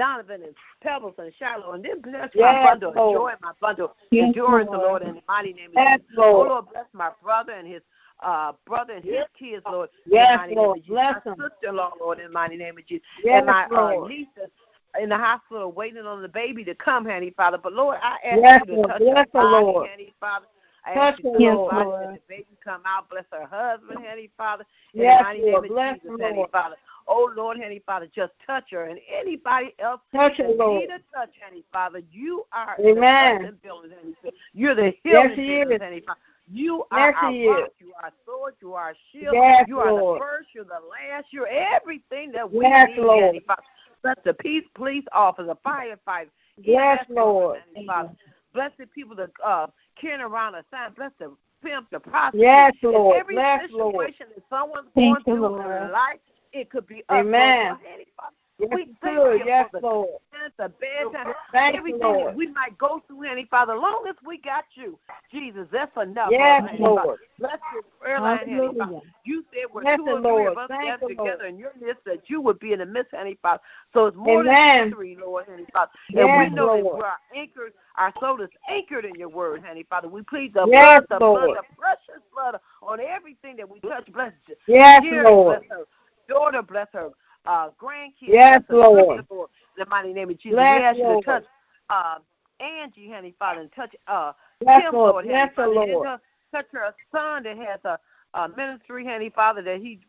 [0.00, 3.12] Donovan and Pebbles and Shiloh, and then bless Yes, my bundle, Lord.
[3.14, 4.80] joy my bundle, Yes, endurance, Lord.
[4.80, 6.16] the Lord, in the mighty name of Yes, Jesus.
[6.16, 6.48] Oh Lord.
[6.48, 7.82] Lord, bless my brother and his
[8.22, 10.78] uh brother and his kids, Lord, in Yes, the mighty Lord.
[10.78, 11.22] name of Jesus.
[11.22, 13.06] Bless my sister-in-law, Lord, in the mighty name of Jesus.
[13.22, 14.10] Yes, and my uh, Lord.
[14.10, 14.50] niece is
[15.02, 17.58] in the hospital waiting on the baby to come, Handy Father.
[17.62, 18.86] But Lord, I ask Yes, you to Lord.
[18.88, 19.88] touch Bless her body, Lord.
[19.88, 20.46] Handy Father.
[20.86, 21.70] I Touch ask you to Lord.
[21.70, 22.14] body, Lord.
[22.14, 23.10] the baby come out.
[23.10, 24.64] Bless her husband, Handy Father.
[24.94, 25.62] In Yes, the mighty Lord.
[25.62, 26.50] name of Bless Jesus, Lord.
[26.50, 26.76] Father.
[27.12, 30.82] Oh Lord, Handy Father, just touch her and anybody else Touch her, Lord.
[30.82, 32.00] need a touch, Handy Father.
[32.12, 32.94] You are Amen.
[33.34, 34.36] the blessing builders, Handy Father.
[34.54, 35.82] You're the Yes, healing he builders, is.
[35.82, 36.20] Handy Father.
[36.52, 37.70] You are Yes, our rock.
[37.80, 38.54] You are our sword.
[38.62, 39.34] You are our shield.
[39.34, 40.20] Yes, you are Lord.
[40.20, 40.48] the first.
[40.54, 40.78] You're the
[41.10, 41.26] last.
[41.32, 43.36] You're everything that we Yes, need, Lord.
[44.02, 46.28] Bless the peace police officer, firefighter,
[46.62, 47.60] Yes, workers, Lord.
[47.86, 48.10] Father.
[48.54, 49.66] Bless the people that uh,
[50.00, 50.92] carrying around a sign.
[50.96, 51.32] Bless the
[51.62, 52.42] pimp, the prostitute.
[52.42, 53.14] Yes, Lord.
[53.16, 54.14] In every Bless, situation Lord.
[54.14, 55.90] that someone's going you, through in Lord.
[55.90, 56.18] life,
[56.52, 57.20] it could be us.
[57.20, 57.68] Amen.
[57.68, 57.78] Lord.
[58.16, 58.34] Father.
[58.60, 59.38] Yes, We thank could.
[59.38, 60.08] you Yes, for the Lord.
[60.32, 62.26] times, the bad times, Thank you, everything Lord.
[62.26, 63.74] that we might go through, Handy Father.
[63.74, 64.98] Long as we got you,
[65.32, 66.30] Jesus, that's enough.
[66.30, 67.06] Yes, Lord, Father.
[67.06, 67.18] Lord.
[67.38, 69.00] Bless this prayer line, Father.
[69.24, 70.52] You said we're Bless two or three Lord.
[70.52, 71.18] of us Thank you, Lord.
[71.18, 73.60] together in your midst that you would be in the midst, Handy Father.
[73.94, 74.80] So it's more Amen.
[74.82, 75.90] than three, Lord, Handy Father.
[76.08, 76.98] And Yes, we know that Lord.
[76.98, 80.08] we're anchored, our soul is anchored in your word, Handy Father.
[80.08, 81.46] We plead the Yes, blood, the Lord.
[81.54, 84.10] blood, the precious blood on everything that we touch.
[84.12, 84.56] Bless you.
[84.66, 85.60] Yes, Jerry, Lord.
[85.60, 85.84] bless her
[86.30, 87.10] daughter, bless her
[87.46, 89.26] uh, grandkids, Yes, Lord.
[89.30, 89.50] Lord.
[89.76, 90.56] The mighty name of Jesus.
[90.56, 91.44] Bless, we ask you to touch
[91.90, 92.18] uh,
[92.60, 94.32] Angie, Handy Father, and touch uh,
[94.66, 95.12] Yes, Kim, Lord.
[95.12, 95.70] Lord, Handy Father.
[95.70, 96.20] Lord.
[96.54, 97.98] touch her son that has a,
[98.34, 100.00] a ministry, Handy Father, that he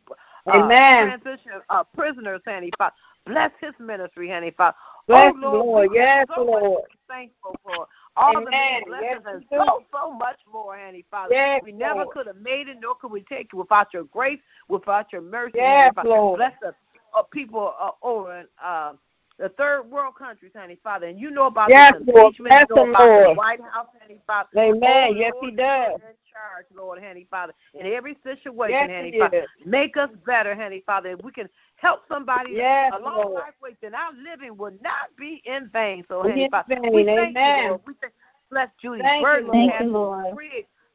[0.47, 1.19] uh, Amen.
[1.21, 2.95] transition uh, prisoners, Handy Father.
[3.25, 4.75] Bless his ministry, Handy Father.
[5.07, 5.89] Bless oh, Lord, Lord.
[5.93, 6.81] Yes, so Lord.
[7.07, 7.87] thankful for
[8.21, 8.41] all the
[8.85, 11.33] blessings Yes, and so, so much more, Handy Father.
[11.33, 12.09] Yes, we never Lord.
[12.13, 15.53] could have made it, nor could we take it without your grace, without your mercy,
[15.55, 16.09] Yes, Father.
[16.09, 16.37] Lord.
[16.37, 16.73] Bless the
[17.17, 18.93] uh, people uh, over uh,
[19.37, 21.07] the third world countries, Handy Father.
[21.07, 22.27] And you know about Yes, this Lord.
[22.27, 24.49] impeachment, you Bless know them, about the White House, Handy Father.
[24.57, 25.09] Amen.
[25.09, 25.95] Oh, Yes, Lord, he does.
[25.95, 26.01] in
[26.31, 27.53] charge, Lord, Handy Father.
[27.73, 29.45] In every situation, Yes, Handy he Father.
[29.65, 31.11] Make us better, Handy Father.
[31.11, 33.33] If we can help somebody Yes, along Lord.
[33.33, 36.03] life with, then our living will not be in vain.
[36.07, 36.93] So, In Handy Father, vain.
[36.93, 37.81] we thank you, Lord.
[37.87, 38.13] We thank
[38.51, 39.51] Bless Judy Thank you, Lord.
[39.53, 40.35] Thank you, Lord.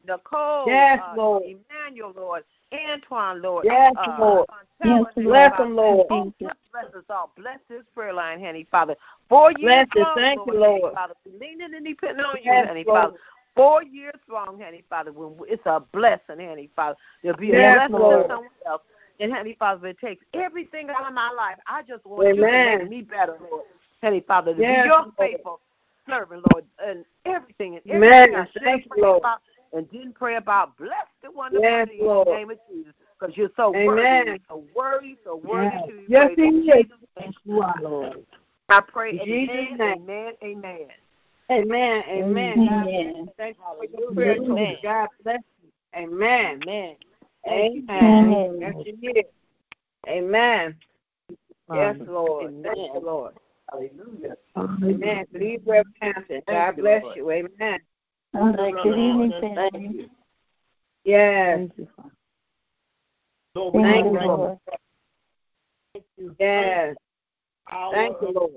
[0.06, 1.42] Nicole, Yes, uh, Lord.
[1.42, 4.46] Emmanuel, Lord, Antoine, Lord, Yes, uh, Lord.
[4.84, 5.64] Yes, Bless Father.
[5.64, 6.06] them, Lord.
[6.10, 7.32] Oh, bless us all.
[7.36, 8.96] Bless this prayer line, Handy Father.
[9.28, 9.98] Four years Bless it.
[9.98, 10.94] long, Thank you, Lord, Handy Lord.
[10.94, 11.14] Father.
[11.40, 13.00] Leaning and depending on you, Yes, Handy Lord.
[13.02, 13.16] Father.
[13.54, 15.12] Four years long, Handy Father.
[15.12, 16.96] When it's a blessing, Handy Father.
[17.22, 18.28] There'll be a Yes, blessing Lord.
[18.28, 18.82] to someone else.
[19.18, 21.56] And Handy Father, it takes everything out of my life.
[21.66, 23.64] I just want you to make me better, Lord.
[24.02, 25.14] Handy Father, to Yes, be your Lord.
[25.18, 25.60] faithful
[26.08, 28.12] servant, Lord, and everything and Amen.
[28.12, 29.18] everything I should Thank you, Lord.
[29.20, 29.40] about
[29.72, 30.76] and didn't pray about.
[30.76, 32.92] Bless the one that Yes, worthy in the name of Jesus.
[33.18, 34.26] Because you're so Amen.
[34.26, 35.82] worthy, so worthy, so worthy Yes.
[35.88, 36.40] to be Yes, praised.
[36.40, 36.62] he In.
[36.62, 38.26] Jesus' name, You are, Lord.
[38.68, 40.02] I pray, In Jesus' amen, name.
[40.02, 40.88] amen, amen.
[41.50, 42.02] Amen.
[42.08, 42.58] Amen.
[42.58, 43.30] Amen.
[43.38, 44.78] Thank you for your prayer, Lord.
[44.82, 45.68] God bless you.
[45.94, 46.62] Amen.
[46.62, 46.96] Amen.
[47.48, 47.88] Amen.
[47.90, 48.58] Amen.
[48.60, 49.26] Yes, you did.
[50.08, 50.74] Amen.
[51.72, 52.46] Yes, Lord.
[52.46, 52.62] Amen.
[52.64, 53.34] Thank you, Lord.
[53.70, 54.36] Hallelujah.
[54.56, 55.26] Amen.
[55.32, 56.42] Leave Reverend Hampton.
[56.48, 57.16] God Thank you, bless Lord.
[57.16, 57.30] you.
[57.30, 57.80] Amen.
[58.36, 58.74] All right.
[58.82, 59.88] Good evening, Thank family.
[59.94, 60.10] you.
[61.04, 61.56] Yes.
[61.56, 61.88] Thank you.
[61.96, 62.10] Father.
[63.54, 64.20] Thank Thank you, you.
[64.20, 64.58] Lord.
[66.38, 66.96] Yes.
[67.92, 68.50] Thank you, Lord.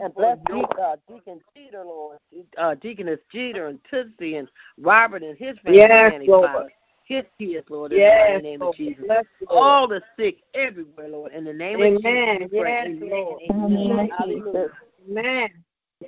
[0.00, 2.18] And bless Deacon, uh, Deacon Jeter, Lord.
[2.58, 4.48] Uh, Deaconess Jeter and Tootsie and
[4.78, 6.50] Robert and his family, Yes, Heavenly Lord.
[6.52, 6.72] Father.
[7.04, 8.74] His kids, Lord, in the Yes, mighty name Lord.
[8.74, 9.04] of Jesus.
[9.06, 11.32] Bless you, All the sick everywhere, Lord.
[11.32, 11.94] In the name Amen.
[11.94, 12.72] of Jesus, we pray.
[12.72, 13.10] Yes, Amen.
[13.10, 13.40] Lord.
[13.40, 14.52] In the name of Hallelujah.
[14.52, 14.70] Jesus.
[15.08, 15.48] Amen.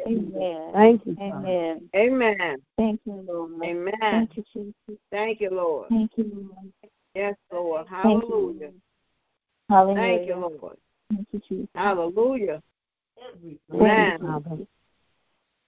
[0.07, 0.71] Amen.
[0.73, 1.91] Thank you, Amen.
[1.97, 2.57] Amen.
[2.77, 3.53] Thank you, Lord.
[3.65, 3.95] Amen.
[4.01, 5.01] Thank you, Jesus.
[5.11, 5.89] Thank you, Lord.
[5.89, 6.73] Thank you, Lord.
[7.15, 7.87] Yes, Lord.
[7.89, 8.61] Thank you, Hallelujah.
[8.61, 8.75] Lord.
[9.69, 9.97] Hallelujah.
[10.01, 10.77] Thank you, Lord.
[11.11, 11.69] Thank you, Jesus.
[11.75, 12.63] Hallelujah.
[13.43, 14.19] Thank Amen.
[14.21, 14.67] you, Jesus.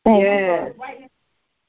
[0.05, 0.41] Thank Yes.
[0.41, 1.09] you, Lord.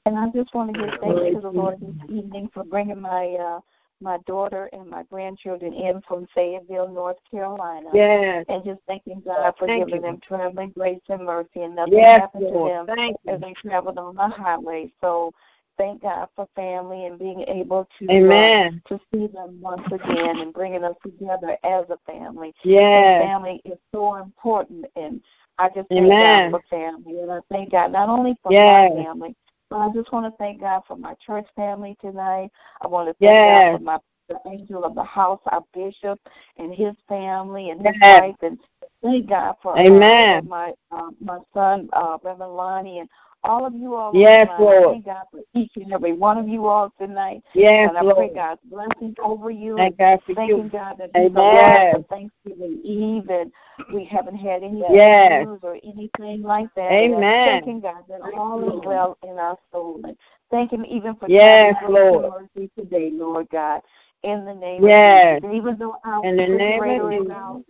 [0.06, 3.36] And I just want to give thanks to the Lord this evening for bringing my
[3.39, 3.60] uh,
[4.04, 7.89] my daughter and my grandchildren in from Fayetteville, North Carolina.
[7.93, 8.45] Yes.
[8.49, 10.08] And just thanking God for Thank giving you.
[10.08, 12.72] them traveling grace and mercy and nothing Yes, happened to Lord.
[12.72, 13.47] them Thank as you.
[13.47, 14.91] they traveled on the highway.
[15.01, 15.32] So
[15.78, 18.84] thank God for family and being able to Amen.
[18.86, 22.54] uh, to see them once again and bringing us together as a family.
[22.64, 25.22] Yeah, family is so important, and
[25.58, 26.51] I just thank Amen.
[26.51, 28.91] God for family, and I thank God not only for Yes.
[28.91, 29.36] my family,
[29.74, 32.51] but I just want to thank God for my church family tonight.
[32.82, 33.71] I want to thank Yes.
[33.74, 33.97] God for my
[34.30, 36.17] the angel of the house, our bishop,
[36.57, 38.21] and his family and his Yes.
[38.21, 38.59] wife, and
[39.01, 40.38] thank God for Amen.
[40.38, 43.09] uh, my uh, my son, uh, Reverend Lonnie, and
[43.44, 44.14] all of you all.
[44.14, 44.54] Yes, the.
[44.54, 44.84] I Lord.
[44.86, 47.44] Thank God for each and every one of you all tonight.
[47.54, 49.76] Yes, and I pray God's blessings over you.
[49.78, 50.70] Thank God for Thanking you.
[50.70, 51.36] God that Amen.
[51.36, 53.52] alive for Thanksgiving Eve, and
[53.91, 55.44] we haven't had any Yes.
[55.46, 56.91] news or anything like that.
[56.91, 57.46] Amen.
[57.46, 60.00] thanking God that all is well in our soul.
[60.04, 60.18] And
[60.50, 62.50] thank Him even for Yes, traveling grace and Lord.
[62.56, 63.82] mercy today, Lord God,
[64.24, 65.38] in the name Yes.
[65.38, 65.50] of Jesus.
[65.50, 67.64] And even though our In the name of.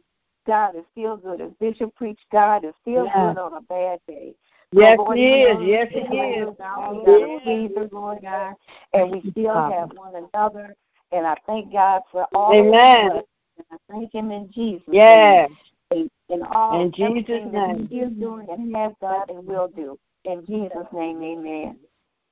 [0.45, 1.41] God is still good.
[1.41, 3.13] As Bishop preached, God is still Yes.
[3.15, 4.35] good on a bad day.
[4.73, 5.57] Yes, So, Lord, He is.
[5.61, 6.49] Yes, He is.
[6.49, 8.53] is out, we got a Lord God,
[8.93, 10.75] and we still have one another.
[11.11, 13.11] And I thank God for all Amen.
[13.11, 13.23] of the.
[13.57, 15.49] And I thank Him in Jesus' Yes.
[15.49, 15.57] name.
[15.91, 17.87] And, and all In Jesus' everything that name.
[17.89, 19.99] He is doing and has done and will do.
[20.25, 21.77] In Jesus' name, amen.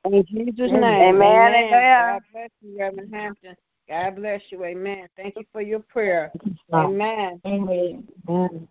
[0.05, 0.83] In Jesus' name.
[0.83, 1.53] Amen, Amen.
[1.53, 1.83] amen.
[1.97, 3.55] God bless you, Reverend Hampton.
[3.87, 4.63] God bless you.
[4.63, 5.07] Amen.
[5.15, 6.31] Thank you for your prayer.
[6.73, 7.39] Amen.
[7.45, 8.07] Amen.
[8.27, 8.67] Amen.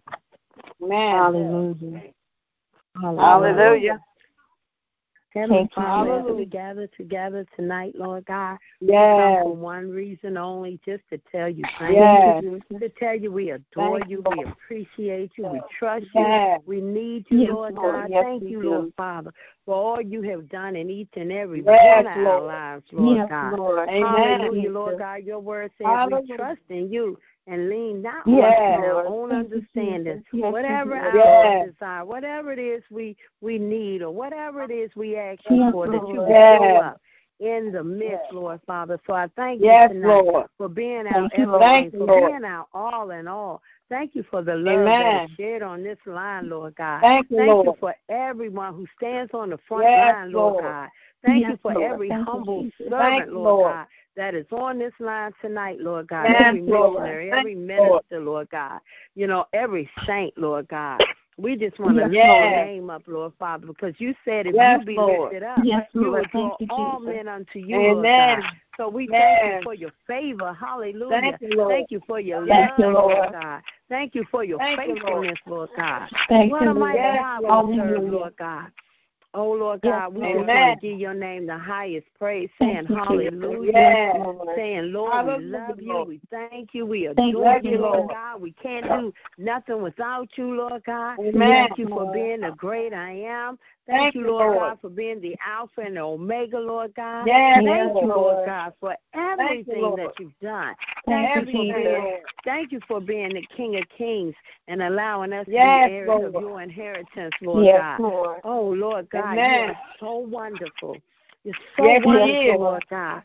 [0.83, 2.13] Hallelujah.
[2.97, 4.01] Hallelujah.
[5.35, 9.45] Heavenly Thank Father, as we gather together tonight, Lord God, Yes.
[9.45, 12.43] for one reason only, just to tell you thank Yes.
[12.43, 12.61] you.
[12.81, 16.61] To tell you we adore Thank you, we appreciate you, we trust Yes.
[16.67, 17.95] you, we need you, Yes, Lord Lord.
[17.95, 18.11] God.
[18.11, 18.71] Yes, Thank you, do.
[18.71, 19.33] Lord Father,
[19.65, 23.17] for all you have done in each and every Yes, one of our lives, Lord
[23.19, 23.57] Yes, God.
[23.57, 23.89] Lord.
[23.89, 24.41] Amen.
[24.41, 25.23] Hallelujah, Lord God.
[25.23, 26.27] Your word says Hallelujah.
[26.27, 27.17] we trust in you
[27.47, 30.23] and lean not Yes, on our own understanding.
[30.33, 31.45] Yes, Whatever you our.
[31.45, 31.73] Yes.
[31.73, 35.73] desire, whatever it is we we need, or whatever it is we ask you Yes,
[35.73, 36.29] for, that you Lord.
[36.29, 36.59] will Yes.
[36.59, 37.01] show up
[37.41, 39.01] in the midst, Lord Father.
[39.07, 40.47] So I thank Yes, you tonight Lord.
[40.59, 42.31] for being our Thank everything, you, for Lord.
[42.31, 43.63] being our all in all.
[43.89, 45.17] Thank you for the love that Amen.
[45.25, 47.01] is shared on this line, Lord God.
[47.01, 50.65] Thank you, Thank you for everyone who stands on the front Yes, line, Lord Lord.
[50.65, 50.89] God.
[51.23, 51.93] Thank Yes, you for Lord.
[51.93, 52.75] every Thank humble Jesus.
[52.89, 53.75] servant, Thank Lord Lord.
[53.75, 56.25] God, that is on this line tonight, Lord God.
[56.29, 58.81] Yes, every missionary, Thank every minister, Lord God.
[59.15, 61.01] You know, every saint, Lord God.
[61.37, 64.55] We just want to Yes, lift your name up, Lord Father, because you said if
[64.55, 65.33] Yes, you be Lord.
[65.33, 66.21] lifted up, Yes, you Lord.
[66.21, 68.45] would draw Thank you, all men unto you, Lord God.
[68.77, 70.53] So we thank you for your favor.
[70.59, 71.21] Hallelujah.
[71.21, 71.71] Thank you, Lord.
[71.71, 72.95] Thank you for your Yes, love, Lord.
[72.95, 73.63] Lord God.
[73.89, 75.27] Thank you for your Thank you, Lord.
[75.27, 76.09] faithfulness, Lord God.
[76.29, 76.99] Thank What you, a mighty.
[76.99, 77.69] Yes, God Lord.
[77.71, 78.67] we serve, Lord God.
[79.33, 80.39] Oh, Lord Yes, God, we Lord.
[80.39, 83.73] just want to give your name the highest praise, saying you, hallelujah.
[83.73, 84.17] Yes.
[84.57, 88.11] Saying, Lord, we love you, we thank you, we adore you, you, Lord Lord.
[88.11, 88.41] God.
[88.41, 91.19] We can't do nothing without you, Lord God.
[91.21, 91.69] Amen.
[91.69, 93.57] Thank you for being the great I am.
[93.87, 94.61] Thank, Thank you, Lord, Lord.
[94.61, 97.27] God, for being the Alpha and the Omega, Lord God.
[97.27, 98.47] Yes, Thank Yes, you, Lord Lord.
[98.47, 100.75] God, for Thank you, everything that you've done.
[101.07, 104.35] Thank Thank you, for being thank you for being the King of Kings
[104.69, 108.01] and allowing us Yes, to be heirs of your inheritance, Lord Yes, God.
[108.01, 108.41] Lord.
[108.45, 109.61] Oh Lord God, Amen.
[109.61, 110.97] you are so wonderful.
[111.45, 112.61] You're so Yes, wonderful.
[112.61, 113.23] Lord God.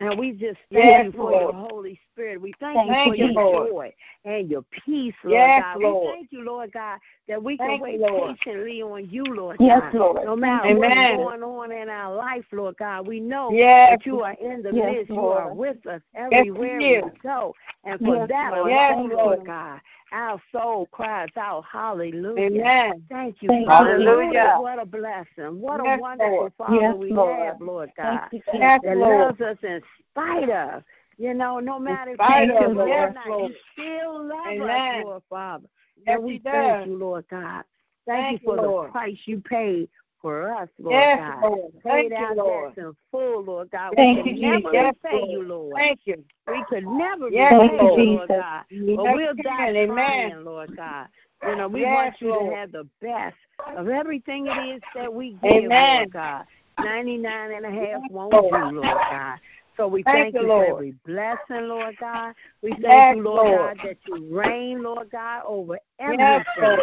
[0.00, 1.54] And we just thank Yes, you for Lord.
[1.54, 2.40] your Holy Spirit.
[2.40, 3.68] We thank, Thank you for you, your Lord.
[3.68, 3.94] joy
[4.24, 5.82] and your peace, Lord Yes, God.
[5.82, 6.04] Lord.
[6.04, 6.98] We thank you, Lord God,
[7.28, 8.36] that we can Thank you, wait Lord.
[8.38, 9.94] patiently on you, Lord Yes, God.
[9.94, 10.24] Lord.
[10.24, 11.18] No matter Amen.
[11.18, 13.90] what's going on in our life, Lord God, we know Yes.
[13.90, 15.10] that you are in the Yes, midst.
[15.10, 17.54] You are with us everywhere He we go.
[17.84, 18.70] And for Yes, that Lord.
[18.70, 19.46] Yes, Thank Lord you.
[19.46, 19.80] God,
[20.12, 22.38] our soul cries out, Hallelujah.
[22.38, 23.02] Amen.
[23.08, 23.48] Thank you.
[23.48, 24.56] Thank Hallelujah.
[24.58, 25.60] What a blessing.
[25.60, 26.52] What Yes, a wonderful Lord.
[26.56, 27.38] Father Yes, we Lord.
[27.40, 28.28] have, Lord God.
[28.32, 29.18] You, Yes, that Lord.
[29.18, 30.82] loves us in spite of.
[31.18, 33.50] You know, no matter if spite you of, feel or not, Lord.
[33.50, 34.68] you still love Amen.
[34.70, 35.68] us, Lord Father.
[36.06, 36.86] Yes, and we he thank does.
[36.86, 37.64] you, Lord God.
[38.06, 38.88] Thank, Thank you for Lord.
[38.88, 39.88] the price you paid
[40.20, 41.42] for us, Lord Yes, God.
[41.42, 41.72] Lord.
[41.84, 42.74] Paid Thank you, Lord.
[42.74, 43.94] debts in full, Lord God.
[43.96, 45.30] Thank we could you, never Yes, repay Lord.
[45.30, 45.76] you, Lord.
[45.76, 46.24] Thank you.
[46.48, 48.00] We could never Yes, repay Lord.
[48.00, 48.64] you, Lord God.
[48.70, 49.76] Yes, But we'll die can.
[49.76, 50.30] Amen.
[50.30, 51.06] trying, Lord God.
[51.46, 52.52] You know, we Yes, want you Lord.
[52.52, 53.36] to have the best
[53.76, 55.96] of everything it is that we give, Amen.
[55.96, 56.44] Lord God.
[56.82, 59.38] Ninety-nine and a half won't do, Lord God.
[59.76, 60.66] So we Thank thank, you, Lord.
[60.66, 62.34] for every blessing, Lord God.
[62.62, 63.78] We thank Yes, you, Lord, Lord.
[63.78, 66.78] God, that you reign, Lord God, over Yes, everything.
[66.78, 66.82] Lord.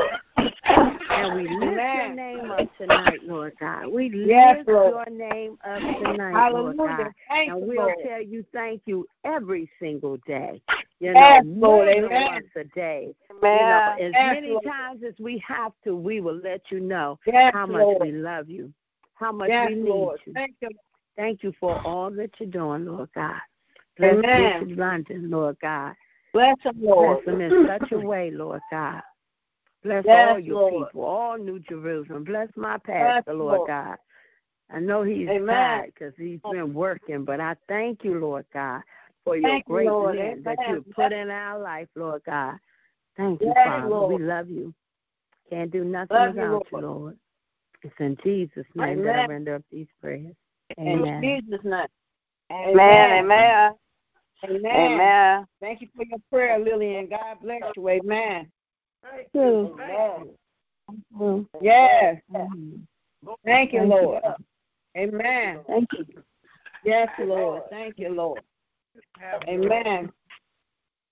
[1.13, 3.87] And we lift your name up tonight, Lord God.
[3.87, 5.07] We Yes, lift Lord.
[5.07, 6.63] your name up tonight, Hallelujah.
[6.63, 7.11] Lord God.
[7.29, 10.61] Thank and we'll tell you thank you every single day.
[10.99, 11.87] You Yes, know, Lord.
[11.89, 12.23] Amen.
[12.27, 13.13] once a day.
[13.31, 13.59] Amen.
[13.59, 14.63] You know, as Yes, many Lord.
[14.63, 18.01] times as we have to, we will let you know Yes, how much Lord.
[18.01, 18.71] we love you,
[19.15, 20.19] how much Yes, we need Lord.
[20.25, 20.33] you.
[20.33, 20.69] Thank you.
[21.15, 23.39] Thank you for all that you're doing, Lord God.
[23.97, 24.59] Bless Amen.
[24.59, 25.93] Bishop London, Lord God.
[26.33, 27.23] Bless him, Lord.
[27.25, 29.01] Bless him in such a way, Lord God.
[29.83, 30.87] Bless Yes, all your Lord.
[30.87, 32.23] people, all New Jerusalem.
[32.23, 33.67] Bless my Yes, pastor, Lord Lord.
[33.67, 33.97] God.
[34.71, 35.47] I know he's Amen.
[35.47, 38.81] tired because he's been working, but I thank you, Lord God,
[39.25, 42.55] for your Thank you, great men that you've put in our life, Lord God.
[43.17, 43.89] Thank you, Yes, Father.
[43.89, 44.19] Lord.
[44.19, 44.73] We love you.
[45.49, 46.83] Can't do nothing Love without you, Lord.
[46.83, 47.17] Lord.
[47.83, 50.35] It's in Jesus' name that I render up these prayers.
[50.77, 51.21] In Amen.
[51.21, 51.85] Jesus' name.
[52.51, 53.23] Amen.
[53.23, 53.73] Amen.
[54.43, 54.75] Amen.
[54.75, 55.47] Amen.
[55.59, 57.07] Thank you for your prayer, Lillian.
[57.07, 57.89] God bless you.
[57.89, 58.49] Amen.
[59.03, 59.77] Thank you.
[59.79, 61.47] Amen.
[61.61, 62.21] Yes.
[62.31, 64.23] Thank you, Thank you, Lord.
[64.97, 65.59] Amen.
[65.67, 66.05] Thank you.
[66.83, 67.63] Yes, Lord.
[67.69, 68.41] Thank you, Lord.
[69.47, 70.11] Amen.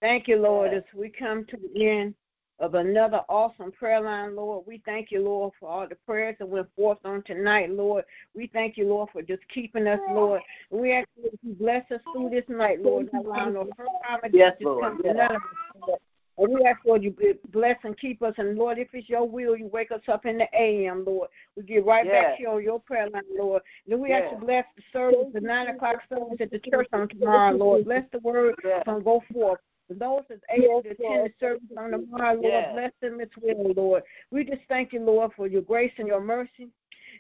[0.02, 0.74] Thank you, Lord.
[0.74, 2.16] As we come to the end
[2.60, 6.48] of another awesome prayer line, Lord, we thank you, Lord, for all the prayers that
[6.48, 8.04] went forth on tonight, Lord.
[8.36, 10.42] We thank you, Lord, for just keeping us, Lord.
[10.70, 13.10] We ask you to bless us through this night, Lord.
[13.14, 15.02] Not allowing no hurt, harm, or Yes, Lord.
[15.04, 15.42] to none of
[15.88, 16.00] us.
[16.38, 17.14] And we ask, Lord, you
[17.50, 18.34] bless and keep us.
[18.38, 21.30] And Lord, if it's your will, you wake us up in the AM, Lord.
[21.58, 22.14] We get right Yes.
[22.14, 23.62] back here on your prayer line, Lord.
[23.88, 24.32] Then we ask Yes.
[24.34, 27.84] you to bless the service, the nine o'clock service at the church on tomorrow, Lord.
[27.86, 28.84] Bless the word Yes.
[28.86, 29.60] from go forth.
[29.90, 32.74] For those that's able to attend the service on tomorrow, Lord, Yes.
[32.74, 34.04] bless them as well, Lord.
[34.30, 36.70] We just thank you, Lord, for your grace and your mercy.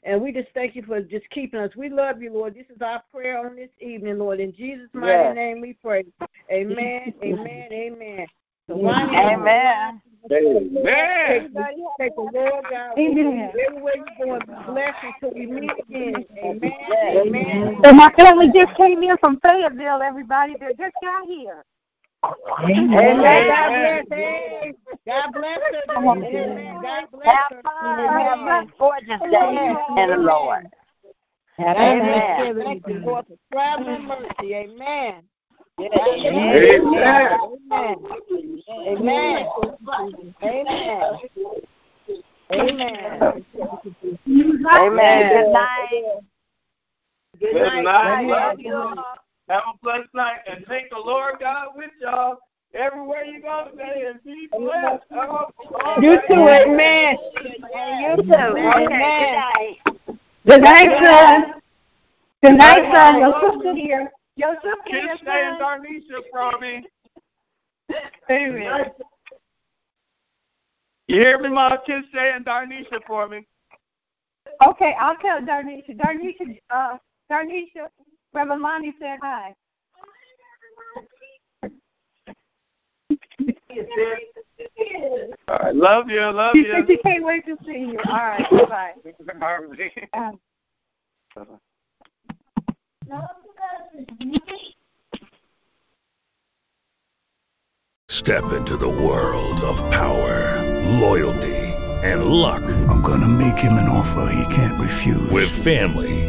[0.04, 1.76] And we just thank you for just keeping us.
[1.76, 2.54] We love you, Lord.
[2.54, 4.40] This is our prayer on this evening, Lord.
[4.40, 5.36] In Jesus' mighty Yes.
[5.36, 6.06] name we pray.
[6.52, 8.28] Amen, amen, amen.
[8.68, 8.86] So Amen.
[8.86, 10.02] Lonnie, Amen.
[10.32, 11.26] Amen.
[11.28, 13.00] Everybody take the Lord God.
[13.00, 13.52] Amen.
[13.66, 16.26] Everywhere you're going, be blessed until we meet again.
[16.38, 16.74] Amen.
[16.88, 17.26] Yes.
[17.26, 17.82] Amen.
[17.84, 20.54] So my family just came in from Fayetteville, everybody.
[20.60, 21.66] They just got here.
[22.26, 22.94] Amen.
[22.94, 23.48] Amen.
[23.48, 24.06] God bless.
[24.10, 24.74] Hey,
[25.06, 25.82] God bless her.
[25.98, 26.82] Amen.
[26.82, 27.62] God bless Have her.
[27.64, 28.10] fun.
[28.10, 28.48] Have Amen.
[28.48, 30.70] a gorgeous day in the Lord.
[31.60, 32.02] Amen.
[32.02, 32.64] Amen.
[32.64, 34.56] Thank you, Lord, for traveling mercy.
[34.56, 35.24] Amen.
[35.80, 36.00] Amen.
[36.26, 36.76] Amen.
[36.78, 37.96] Amen.
[38.88, 39.46] Amen.
[40.44, 41.06] Amen.
[44.76, 45.30] Amen.
[45.30, 46.14] Good night.
[47.40, 47.84] Good Good night.
[47.84, 48.58] night.
[48.58, 49.06] Good Love night.
[49.50, 49.62] You all.
[49.62, 52.38] Have a blessed night and take the Lord God with y'all
[52.74, 55.04] everywhere you go today and be blessed.
[55.12, 55.46] Oh,
[55.86, 56.28] all You right.
[56.28, 56.70] too.
[56.72, 57.18] Amen.
[58.02, 58.34] You too.
[58.34, 58.56] Okay.
[58.56, 59.36] Good Amen.
[59.36, 59.78] night.
[60.46, 61.54] Good night, son.
[62.42, 63.14] Good night, son.
[63.14, 63.20] night.
[63.20, 64.12] Your sister here.
[64.36, 65.60] Your sister Kiss here, Shay and.
[65.60, 66.86] Darnisha from me.
[68.32, 68.86] Amen.
[71.08, 71.78] You hear me, Mom?
[71.86, 73.46] Kiss Shay and Darnisha for me.
[74.68, 75.96] Okay, I'll tell Darnisha.
[75.98, 76.98] Darnisha, uh,
[77.32, 77.90] Darnisha,
[78.34, 79.56] Reverend Lonnie said hi.
[85.48, 85.76] All right.
[85.76, 86.20] Love you.
[86.20, 86.72] I Love She you.
[86.72, 88.00] said she can't wait to see you.
[88.08, 88.94] All right, bye-bye.
[91.42, 91.60] Um,
[98.10, 100.62] Step into the world of power,
[101.00, 101.56] loyalty,
[102.04, 102.62] and luck.
[102.90, 105.30] I'm gonna make him an offer he can't refuse.
[105.30, 106.29] With family,